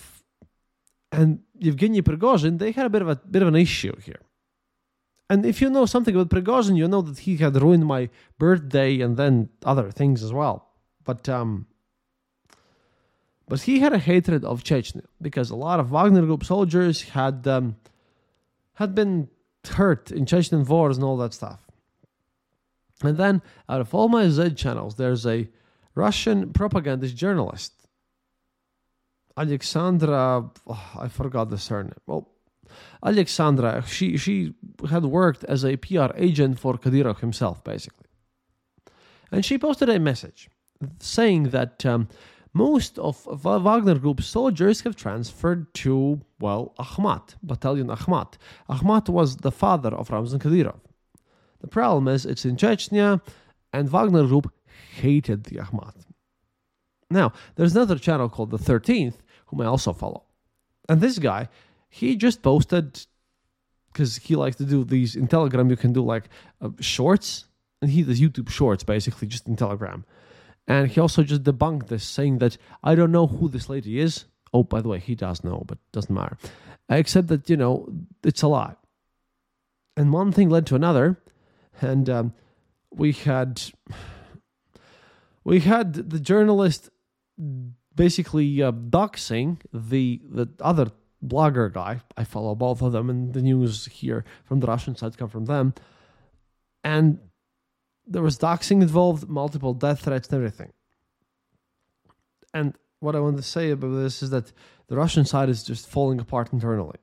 and 1.13 1.41
Yevgeny 1.59 2.03
Prigozhin, 2.03 2.59
they 2.59 2.73
had 2.73 2.87
a 2.87 2.91
bit 2.91 3.03
of 3.03 3.09
a 3.09 3.17
bit 3.17 3.43
of 3.43 3.49
an 3.49 3.57
issue 3.57 3.95
here. 4.01 4.21
And 5.29 5.45
if 5.45 5.61
you 5.61 5.69
know 5.69 5.87
something 5.87 6.15
about 6.15 6.29
Prigozhin, 6.29 6.77
you 6.77 6.87
know 6.87 7.03
that 7.03 7.19
he 7.21 7.37
had 7.37 7.61
ruined 7.61 7.87
my 7.87 8.11
birthday 8.39 9.01
and 9.01 9.17
then 9.17 9.49
other 9.65 9.91
things 9.91 10.23
as 10.23 10.33
well. 10.33 10.69
But 11.05 11.29
um, 11.29 11.67
but 13.49 13.63
he 13.63 13.81
had 13.81 13.93
a 13.93 13.99
hatred 13.99 14.45
of 14.45 14.63
Chechnya 14.63 15.05
because 15.21 15.51
a 15.51 15.57
lot 15.57 15.81
of 15.81 15.91
Wagner 15.91 16.23
Group 16.23 16.45
soldiers 16.45 17.03
had 17.11 17.47
um, 17.49 17.77
had 18.75 18.95
been 18.95 19.29
hurt 19.69 20.11
in 20.11 20.27
Chechen 20.27 20.65
wars 20.65 20.97
and 20.97 21.05
all 21.05 21.17
that 21.19 21.35
stuff. 21.35 21.61
And 23.03 23.17
then, 23.17 23.43
out 23.69 23.81
of 23.81 23.95
all 23.95 24.09
my 24.09 24.29
Z 24.29 24.55
channels, 24.55 24.97
there's 24.97 25.27
a 25.27 25.49
Russian 25.95 26.53
propagandist 26.53 27.17
journalist, 27.17 27.73
Alexandra. 29.37 30.51
Oh, 30.67 30.91
I 30.99 31.09
forgot 31.09 31.51
the 31.51 31.59
surname. 31.59 31.93
Well, 32.07 32.31
Alexandra. 33.05 33.85
She 33.87 34.17
she 34.17 34.55
had 34.89 35.05
worked 35.05 35.45
as 35.45 35.65
a 35.65 35.77
PR 35.77 36.11
agent 36.17 36.59
for 36.59 36.75
Kadyrov 36.79 37.21
himself, 37.21 37.63
basically, 37.65 38.07
and 39.31 39.45
she 39.45 39.59
posted 39.59 39.89
a 39.89 39.99
message 39.99 40.49
saying 40.99 41.51
that. 41.51 41.85
Um, 41.85 42.09
most 42.57 42.99
of 42.99 43.27
Wagner 43.45 43.99
Group 43.99 44.23
soldiers 44.23 44.81
have 44.81 44.97
transferred 44.97 45.63
to, 45.75 46.21
well, 46.41 46.75
Akhmat, 46.79 47.35
Battalion 47.43 47.89
Akhmat. 47.89 48.31
Akhmat 48.71 49.11
was 49.11 49.37
the 49.37 49.53
father 49.53 49.93
of 49.95 50.11
Ramzan 50.11 50.41
Kadyrov. 50.41 50.81
The 51.61 51.69
problem 51.69 52.09
is 52.09 52.25
it's 52.25 52.47
in 52.47 52.57
Chechnya, 52.57 53.21
and 53.75 53.91
Wagner 53.91 54.27
Group 54.27 54.53
hated 54.95 55.45
the 55.45 55.57
Akhmat. 55.57 55.97
Now, 57.11 57.33
there's 57.57 57.77
another 57.77 57.99
channel 57.99 58.29
called 58.29 58.51
the 58.51 58.59
13th, 58.59 59.19
whom 59.47 59.61
I 59.61 59.67
also 59.67 59.93
follow. 59.93 60.25
And 60.89 61.01
this 61.01 61.19
guy, 61.19 61.49
he 61.89 62.17
just 62.17 62.43
posted, 62.43 63.07
because 63.93 64.17
he 64.17 64.35
likes 64.35 64.57
to 64.57 64.65
do 64.65 64.83
these 64.83 65.15
in 65.15 65.29
Telegram, 65.29 65.69
you 65.69 65.77
can 65.77 65.93
do 65.93 66.03
like 66.03 66.25
uh, 66.63 66.71
shorts, 66.81 67.45
and 67.83 67.91
he 67.91 68.03
does 68.03 68.21
YouTube 68.21 68.49
shorts 68.49 68.83
basically 68.83 69.29
just 69.29 69.47
in 69.47 69.57
Telegram. 69.57 70.05
And 70.69 70.91
he 70.91 71.01
also 71.01 71.23
just 71.23 71.45
debunked 71.45 71.89
this, 71.89 72.05
saying 72.05 72.39
that 72.39 72.57
I 72.83 72.95
don't 72.95 73.13
know 73.13 73.27
who 73.27 73.49
this 73.49 73.69
lady 73.69 74.01
is. 74.01 74.25
Oh, 74.53 74.65
by 74.65 74.81
the 74.81 74.89
way, 74.89 74.99
he 74.99 75.15
does 75.15 75.45
know, 75.45 75.63
but 75.67 75.79
doesn't 75.93 76.15
matter. 76.15 76.37
Except 76.89 77.29
that, 77.29 77.49
you 77.49 77.57
know, 77.57 77.89
it's 78.25 78.43
a 78.43 78.49
lot. 78.49 78.79
And 79.97 80.13
one 80.13 80.33
thing 80.33 80.49
led 80.49 80.67
to 80.67 80.75
another. 80.75 81.21
And 81.81 82.09
um, 82.09 82.33
we 82.91 83.13
had 83.13 83.63
we 85.45 85.61
had 85.61 85.95
the 85.95 86.21
journalist 86.21 86.91
basically 87.95 88.63
uh, 88.63 88.73
doxing 88.73 89.59
the 89.73 90.21
the 90.29 90.49
other 90.61 90.91
blogger 91.25 91.73
guy. 91.73 92.01
I 92.17 92.25
follow 92.25 92.55
both 92.55 92.83
of 92.83 92.93
them, 92.93 93.11
and 93.11 93.35
the 93.35 93.43
news 93.43 93.87
here 93.87 94.25
from 94.45 94.61
the 94.61 94.67
Russian 94.67 94.97
side 94.97 95.19
come 95.19 95.29
from 95.29 95.45
them. 95.47 95.75
And 96.83 97.19
there 98.07 98.23
was 98.23 98.39
doxing 98.39 98.83
involved, 98.83 99.29
multiple 99.29 99.75
death 99.75 100.03
threats, 100.03 100.29
and 100.29 100.37
everything. 100.37 100.73
And 102.55 102.75
what 103.01 103.17
I 103.17 103.21
want 103.21 103.37
to 103.37 103.43
say 103.43 103.71
about 103.71 103.95
this 103.95 104.23
is 104.23 104.31
that 104.31 104.53
the 104.89 104.97
Russian 104.97 105.25
side 105.25 105.49
is 105.49 105.63
just 105.63 105.89
falling 105.89 106.21
apart 106.21 106.53
internally. 106.53 106.99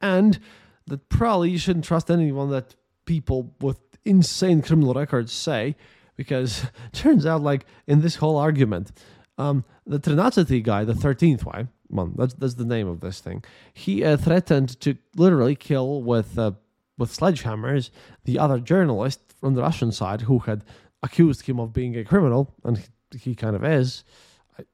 And 0.00 0.38
that 0.86 1.08
probably 1.08 1.50
you 1.50 1.58
shouldn't 1.58 1.84
trust 1.84 2.10
anyone 2.10 2.50
that 2.50 2.74
people 3.06 3.54
with 3.60 3.78
insane 4.04 4.62
criminal 4.62 4.94
records 4.94 5.32
say, 5.32 5.76
because 6.16 6.66
turns 6.92 7.26
out, 7.26 7.42
like 7.42 7.66
in 7.86 8.00
this 8.00 8.16
whole 8.16 8.36
argument, 8.36 8.92
um, 9.38 9.64
the 9.86 9.98
Trinacity 9.98 10.60
guy, 10.60 10.84
the 10.84 10.94
13th 10.94 11.44
one, 11.88 12.14
that's, 12.16 12.34
that's 12.34 12.54
the 12.54 12.64
name 12.64 12.88
of 12.88 13.00
this 13.00 13.20
thing, 13.20 13.44
he 13.72 14.04
uh, 14.04 14.16
threatened 14.16 14.80
to 14.80 14.96
literally 15.16 15.54
kill 15.54 16.02
with 16.02 16.38
uh, 16.38 16.52
with 16.96 17.16
sledgehammers 17.16 17.90
the 18.24 18.38
other 18.38 18.58
journalist 18.58 19.20
from 19.40 19.54
the 19.54 19.62
Russian 19.62 19.92
side 19.92 20.22
who 20.22 20.40
had 20.40 20.64
accused 21.02 21.46
him 21.46 21.60
of 21.60 21.72
being 21.72 21.96
a 21.96 22.04
criminal, 22.04 22.54
and 22.64 22.82
he, 23.18 23.34
kind 23.34 23.54
of 23.54 23.64
is. 23.64 24.04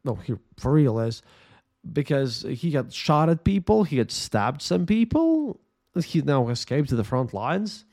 No, 0.04 0.14
he 0.14 0.34
for 0.58 0.72
real 0.72 0.98
is. 0.98 1.22
Because 1.92 2.42
he 2.42 2.72
had 2.72 2.92
shot 2.92 3.30
at 3.30 3.44
people, 3.44 3.84
he 3.84 3.98
had 3.98 4.10
stabbed 4.10 4.62
some 4.62 4.86
people. 4.86 5.60
He 6.04 6.20
now 6.20 6.48
escaped 6.48 6.90
to 6.90 6.96
the 6.96 7.04
front 7.04 7.32
lines. 7.32 7.84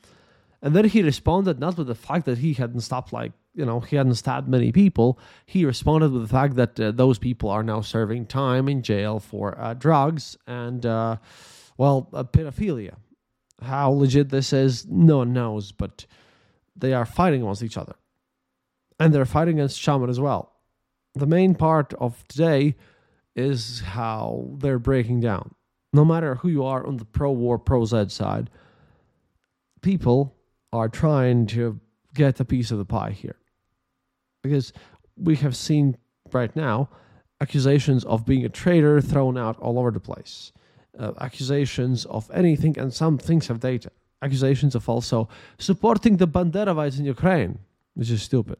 And 0.60 0.74
then 0.74 0.84
he 0.84 1.02
responded 1.02 1.58
not 1.58 1.78
with 1.78 1.86
the 1.86 1.94
fact 1.94 2.26
that 2.26 2.38
he 2.38 2.52
hadn't 2.52 2.80
stopped, 2.80 3.12
like, 3.12 3.32
you 3.54 3.64
know, 3.64 3.80
he 3.80 3.96
hadn't 3.96 4.14
stabbed 4.14 4.48
many 4.48 4.72
people. 4.72 5.18
He 5.46 5.64
responded 5.64 6.12
with 6.12 6.22
the 6.22 6.28
fact 6.28 6.56
that 6.56 6.78
uh, 6.78 6.90
those 6.90 7.18
people 7.18 7.48
are 7.48 7.62
now 7.62 7.80
serving 7.80 8.26
time 8.26 8.68
in 8.68 8.82
jail 8.82 9.20
for 9.20 9.58
uh, 9.58 9.74
drugs 9.74 10.36
and, 10.46 10.84
uh, 10.84 11.16
well, 11.76 12.08
uh, 12.12 12.24
pedophilia. 12.24 12.94
How 13.62 13.90
legit 13.90 14.28
this 14.28 14.52
is, 14.52 14.86
no 14.86 15.18
one 15.18 15.32
knows, 15.32 15.72
but 15.72 16.06
they 16.76 16.92
are 16.92 17.04
fighting 17.04 17.42
against 17.42 17.62
each 17.62 17.76
other. 17.76 17.94
And 19.00 19.12
they're 19.12 19.24
fighting 19.24 19.58
against 19.58 19.80
Shaman 19.80 20.10
as 20.10 20.20
well. 20.20 20.52
The 21.14 21.26
main 21.26 21.54
part 21.54 21.94
of 21.94 22.26
today 22.28 22.76
is 23.34 23.80
how 23.80 24.50
they're 24.58 24.78
breaking 24.78 25.20
down. 25.20 25.54
No 25.92 26.04
matter 26.04 26.36
who 26.36 26.48
you 26.48 26.64
are 26.64 26.86
on 26.86 26.98
the 26.98 27.04
pro 27.04 27.32
war, 27.32 27.58
pro 27.58 27.84
Z 27.84 28.08
side, 28.08 28.50
people 29.80 30.36
are 30.72 30.88
trying 30.88 31.46
to 31.46 31.80
get 32.14 32.40
a 32.40 32.44
piece 32.44 32.70
of 32.70 32.78
the 32.78 32.84
pie 32.84 33.10
here. 33.10 33.36
Because 34.42 34.72
we 35.16 35.36
have 35.36 35.56
seen 35.56 35.96
right 36.32 36.54
now 36.54 36.88
accusations 37.40 38.04
of 38.04 38.26
being 38.26 38.44
a 38.44 38.48
traitor 38.48 39.00
thrown 39.00 39.38
out 39.38 39.58
all 39.60 39.78
over 39.78 39.90
the 39.90 40.00
place 40.00 40.52
uh, 40.98 41.12
accusations 41.20 42.04
of 42.06 42.30
anything, 42.32 42.78
and 42.78 42.92
some 42.92 43.18
things 43.18 43.46
have 43.48 43.60
data. 43.60 43.90
Accusations 44.20 44.74
of 44.74 44.88
also 44.88 45.28
supporting 45.58 46.16
the 46.16 46.26
Banderovites 46.26 46.98
in 46.98 47.04
Ukraine, 47.04 47.58
which 47.94 48.10
is 48.10 48.22
stupid. 48.22 48.58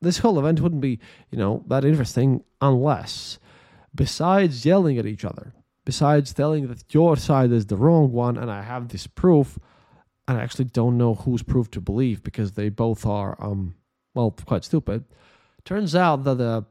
This 0.00 0.18
whole 0.18 0.38
event 0.38 0.60
wouldn't 0.60 0.80
be, 0.80 1.00
you 1.30 1.38
know, 1.38 1.64
that 1.66 1.84
interesting 1.84 2.44
unless, 2.60 3.38
besides 3.94 4.64
yelling 4.64 4.98
at 4.98 5.06
each 5.06 5.24
other, 5.24 5.52
besides 5.84 6.32
telling 6.32 6.68
that 6.68 6.94
your 6.94 7.16
side 7.16 7.50
is 7.50 7.66
the 7.66 7.76
wrong 7.76 8.12
one 8.12 8.36
and 8.36 8.50
I 8.50 8.62
have 8.62 8.88
this 8.88 9.06
proof, 9.06 9.58
and 10.28 10.38
I 10.38 10.42
actually 10.42 10.66
don't 10.66 10.98
know 10.98 11.14
whose 11.14 11.42
proof 11.42 11.70
to 11.72 11.80
believe 11.80 12.22
because 12.22 12.52
they 12.52 12.68
both 12.68 13.04
are, 13.06 13.36
um, 13.40 13.74
well, 14.14 14.30
quite 14.46 14.64
stupid. 14.64 15.04
Turns 15.64 15.96
out 15.96 16.22
that 16.24 16.38
the 16.38 16.64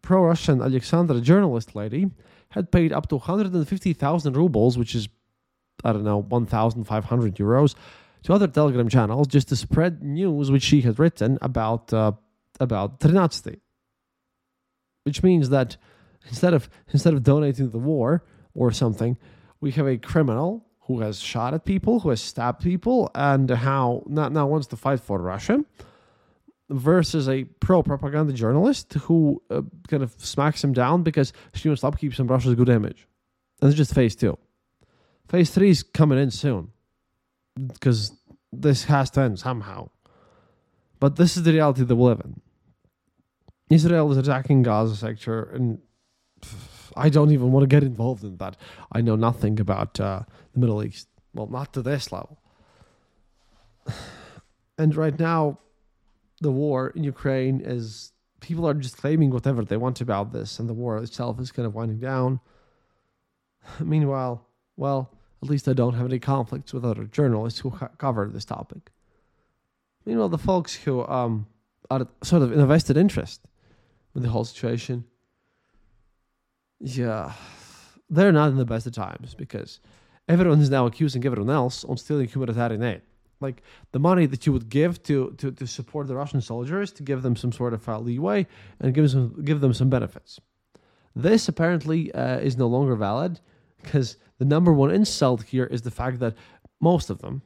pro 0.00 0.24
Russian 0.24 0.62
Alexandra 0.62 1.20
journalist 1.20 1.76
lady 1.76 2.10
had 2.52 2.70
paid 2.70 2.92
up 2.92 3.08
to 3.08 3.16
150,000 3.16 4.36
rubles, 4.36 4.78
which 4.78 4.94
is, 4.94 5.08
I 5.84 5.92
don't 5.92 6.04
know, 6.04 6.18
1,500 6.18 7.34
euros, 7.36 7.74
to 8.24 8.32
other 8.32 8.46
Telegram 8.46 8.88
channels 8.88 9.26
just 9.26 9.48
to 9.48 9.56
spread 9.56 10.02
news 10.02 10.50
which 10.50 10.62
she 10.62 10.82
had 10.82 10.98
written 10.98 11.38
about 11.42 11.92
uh, 11.92 12.12
about 12.60 13.00
Trinacity. 13.00 13.60
Which 15.04 15.22
means 15.22 15.48
that 15.48 15.76
instead 16.28 16.54
of 16.54 16.68
instead 16.92 17.14
of 17.14 17.22
donating 17.22 17.66
to 17.66 17.72
the 17.72 17.78
war 17.78 18.24
or 18.54 18.70
something, 18.70 19.16
we 19.60 19.72
have 19.72 19.88
a 19.88 19.96
criminal 19.96 20.66
who 20.86 21.00
has 21.00 21.20
shot 21.20 21.54
at 21.54 21.64
people, 21.64 22.00
who 22.00 22.10
has 22.10 22.20
stabbed 22.20 22.62
people, 22.62 23.10
and 23.14 23.50
how 23.50 24.04
not 24.06 24.30
now 24.32 24.46
wants 24.46 24.68
to 24.68 24.76
fight 24.76 25.00
for 25.00 25.18
Russia 25.18 25.64
versus 26.70 27.28
a 27.28 27.44
pro 27.44 27.82
propaganda 27.82 28.32
journalist 28.32 28.94
who 28.94 29.42
uh, 29.50 29.62
kind 29.88 30.02
of 30.02 30.14
smacks 30.18 30.62
him 30.62 30.72
down 30.72 31.02
because 31.02 31.32
she 31.54 31.68
wants 31.68 31.82
to 31.82 31.88
upkeep 31.88 32.14
some 32.14 32.26
Russia's 32.26 32.54
good 32.54 32.68
image. 32.68 33.06
And 33.60 33.68
it's 33.68 33.76
just 33.76 33.94
phase 33.94 34.16
two. 34.16 34.38
Phase 35.28 35.50
three 35.50 35.70
is 35.70 35.82
coming 35.82 36.18
in 36.18 36.30
soon 36.30 36.72
because 37.56 38.12
this 38.52 38.84
has 38.84 39.10
to 39.10 39.20
end 39.20 39.38
somehow. 39.38 39.90
But 41.00 41.16
this 41.16 41.36
is 41.36 41.42
the 41.42 41.52
reality 41.52 41.84
that 41.84 41.96
we 41.96 42.02
live 42.04 42.20
in. 42.24 42.40
Israel 43.70 44.10
is 44.12 44.18
attacking 44.18 44.62
Gaza 44.62 44.96
sector, 44.96 45.44
and 45.44 45.78
I 46.96 47.08
don't 47.08 47.30
even 47.30 47.52
want 47.52 47.62
to 47.62 47.66
get 47.66 47.82
involved 47.82 48.22
in 48.24 48.36
that. 48.36 48.56
I 48.92 49.00
know 49.00 49.16
nothing 49.16 49.58
about 49.58 49.98
uh, 49.98 50.22
the 50.52 50.60
Middle 50.60 50.84
East. 50.84 51.08
Well, 51.34 51.46
not 51.46 51.72
to 51.74 51.82
this 51.82 52.12
level. 52.12 52.38
And 54.78 54.96
right 54.96 55.16
now, 55.18 55.58
the 56.42 56.52
war 56.52 56.92
in 56.96 57.04
Ukraine 57.04 57.60
is 57.64 58.12
people 58.40 58.68
are 58.68 58.74
just 58.74 58.96
claiming 58.96 59.30
whatever 59.30 59.64
they 59.64 59.76
want 59.76 60.00
about 60.00 60.32
this, 60.32 60.58
and 60.58 60.68
the 60.68 60.74
war 60.74 60.98
itself 60.98 61.40
is 61.40 61.52
kind 61.52 61.66
of 61.66 61.74
winding 61.74 62.00
down. 62.00 62.40
Meanwhile, 63.80 64.46
well, 64.76 65.10
at 65.42 65.48
least 65.48 65.68
I 65.68 65.72
don't 65.72 65.94
have 65.94 66.06
any 66.06 66.18
conflicts 66.18 66.72
with 66.74 66.84
other 66.84 67.04
journalists 67.04 67.60
who 67.60 67.70
ha- 67.70 67.90
cover 67.98 68.28
this 68.28 68.44
topic. 68.44 68.90
Meanwhile, 70.04 70.30
the 70.30 70.38
folks 70.38 70.74
who 70.74 71.06
um, 71.06 71.46
are 71.90 72.08
sort 72.22 72.42
of 72.42 72.52
in 72.52 72.60
a 72.60 72.66
vested 72.66 72.96
interest 72.96 73.40
in 74.14 74.22
the 74.22 74.28
whole 74.28 74.44
situation, 74.44 75.04
yeah, 76.80 77.32
they're 78.10 78.32
not 78.32 78.50
in 78.50 78.56
the 78.56 78.64
best 78.64 78.86
of 78.86 78.92
times 78.92 79.34
because 79.34 79.78
everyone 80.28 80.60
is 80.60 80.70
now 80.70 80.86
accusing 80.86 81.24
everyone 81.24 81.50
else 81.50 81.84
on 81.84 81.96
stealing 81.96 82.26
humanitarian 82.26 82.82
aid. 82.82 83.02
Like 83.42 83.62
the 83.92 83.98
money 83.98 84.26
that 84.26 84.46
you 84.46 84.52
would 84.52 84.68
give 84.68 85.02
to, 85.04 85.34
to, 85.38 85.52
to 85.52 85.66
support 85.66 86.06
the 86.06 86.14
Russian 86.14 86.40
soldiers 86.40 86.92
to 86.92 87.02
give 87.02 87.22
them 87.22 87.36
some 87.36 87.52
sort 87.52 87.74
of 87.74 87.88
uh, 87.88 87.98
leeway 87.98 88.46
and 88.80 88.94
give 88.94 89.10
them 89.10 89.42
give 89.44 89.60
them 89.60 89.74
some 89.74 89.90
benefits. 89.90 90.40
This 91.14 91.48
apparently 91.48 92.12
uh, 92.14 92.38
is 92.38 92.56
no 92.56 92.66
longer 92.66 92.96
valid 92.96 93.40
because 93.82 94.16
the 94.38 94.44
number 94.44 94.72
one 94.72 94.90
insult 94.90 95.42
here 95.42 95.66
is 95.66 95.82
the 95.82 95.90
fact 95.90 96.20
that 96.20 96.34
most 96.80 97.10
of 97.10 97.20
them, 97.20 97.42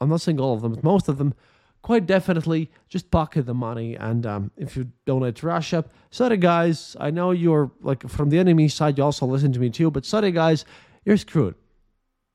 I'm 0.00 0.08
not 0.08 0.20
saying 0.20 0.40
all 0.40 0.54
of 0.54 0.62
them, 0.62 0.74
but 0.74 0.84
most 0.84 1.08
of 1.08 1.18
them 1.18 1.34
quite 1.82 2.06
definitely 2.06 2.70
just 2.88 3.10
pocket 3.10 3.46
the 3.46 3.54
money. 3.54 3.94
And 3.94 4.26
um, 4.26 4.50
if 4.56 4.76
you 4.76 4.90
donate 5.06 5.36
to 5.36 5.46
Russia, 5.46 5.84
sorry 6.10 6.36
guys, 6.36 6.96
I 7.00 7.10
know 7.10 7.30
you're 7.30 7.70
like 7.80 8.08
from 8.08 8.28
the 8.30 8.38
enemy 8.38 8.68
side, 8.68 8.98
you 8.98 9.04
also 9.04 9.26
listen 9.26 9.52
to 9.52 9.60
me 9.60 9.70
too, 9.70 9.90
but 9.90 10.04
sorry 10.04 10.32
guys, 10.32 10.64
you're 11.04 11.16
screwed 11.16 11.54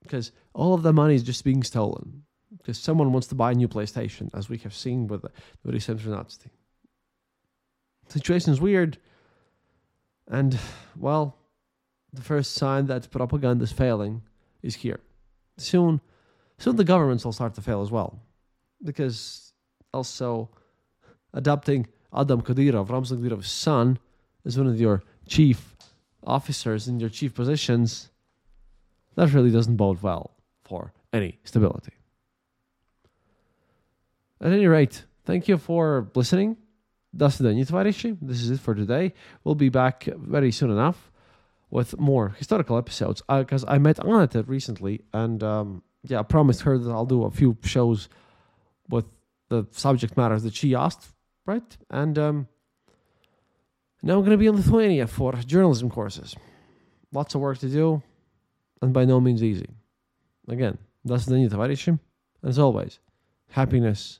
because 0.04 0.32
all 0.54 0.74
of 0.74 0.84
the 0.84 0.93
money 0.93 1.15
is 1.15 1.24
just 1.24 1.43
being 1.43 1.63
stolen 1.63 2.24
because 2.62 2.78
someone 2.78 3.12
wants 3.12 3.28
to 3.28 3.36
buy 3.36 3.52
a 3.52 3.56
new 3.56 3.67
PlayStation, 3.67 4.30
as 4.36 4.50
we 4.50 4.58
have 4.60 4.74
seen 4.74 5.08
with 5.08 5.24
the, 5.24 5.32
recent. 5.63 6.00
Situation 8.08 8.54
is 8.54 8.62
weird, 8.62 8.97
and 10.28 10.60
well, 10.95 11.38
the 12.13 12.21
first 12.21 12.54
sign 12.54 12.86
that 12.86 13.10
propaganda 13.10 13.63
is 13.63 13.71
failing 13.71 14.21
is 14.62 14.76
here. 14.76 15.00
Soon, 15.58 16.02
soon 16.60 16.76
the 16.76 16.84
governments 16.84 17.26
will 17.26 17.32
start 17.32 17.56
to 17.56 17.62
fail 17.62 17.82
as 17.82 17.89
well, 17.89 18.19
because 18.84 19.54
also 19.93 20.50
adopting 21.34 21.88
Adam 22.13 22.41
Kadyrov, 22.41 22.89
Ramzan 22.89 23.24
Kadyrov's 23.24 23.50
son, 23.50 23.97
as 24.45 24.58
one 24.58 24.67
of 24.67 24.80
your 24.80 25.02
chief 25.28 25.76
officers 26.24 26.88
in 26.88 27.00
your 27.00 27.10
chief 27.10 27.34
positions, 27.34 28.12
that 29.15 29.34
really 29.34 29.52
doesn't 29.52 29.78
bode 29.78 30.02
well 30.04 30.32
for 30.63 30.93
any 31.12 31.39
stability. 31.43 31.93
At 34.40 34.52
any 34.52 34.66
rate, 34.66 35.05
thank 35.24 35.48
you 35.48 35.59
for 35.59 36.11
listening. 36.14 36.57
This 37.12 37.40
is 37.40 38.50
it 38.50 38.61
for 38.61 38.74
today. 38.74 39.14
We'll 39.42 39.55
be 39.55 39.70
back 39.70 40.05
very 40.05 40.52
soon 40.52 40.70
enough 40.70 41.11
with 41.70 41.98
more 41.98 42.31
historical 42.31 42.76
episodes 42.76 43.22
because 43.29 43.64
uh, 43.64 43.68
I 43.68 43.79
met 43.79 43.98
Anita 43.98 44.42
recently 44.42 45.02
and 45.12 45.42
um, 45.42 45.83
yeah, 46.05 46.20
I 46.20 46.22
promised 46.22 46.62
her 46.62 46.79
that 46.79 46.90
I'll 46.90 47.07
do 47.07 47.24
a 47.24 47.31
few 47.31 47.57
shows 47.62 48.09
with 48.88 49.07
the 49.48 49.66
subject 49.70 50.16
matters 50.16 50.42
that 50.42 50.55
she 50.55 50.74
asked, 50.74 51.09
right? 51.46 51.76
And 51.90 52.18
um, 52.18 52.48
now 54.02 54.14
I'm 54.14 54.20
going 54.20 54.31
to 54.33 54.37
be 54.37 54.46
in 54.46 54.57
Lithuania 54.57 55.07
for 55.07 55.33
journalism 55.33 55.90
courses. 55.90 56.37
Lots 57.12 57.35
of 57.35 57.40
work 57.40 57.59
to 57.59 57.68
do 57.68 58.02
and 58.83 58.92
by 58.92 59.05
no 59.05 59.20
means 59.20 59.42
easy. 59.42 59.68
Again, 60.48 60.79
that's 61.05 61.26
the 61.26 61.35
товарищи. 61.35 61.98
As 62.42 62.59
always, 62.59 63.00
happiness 63.50 64.19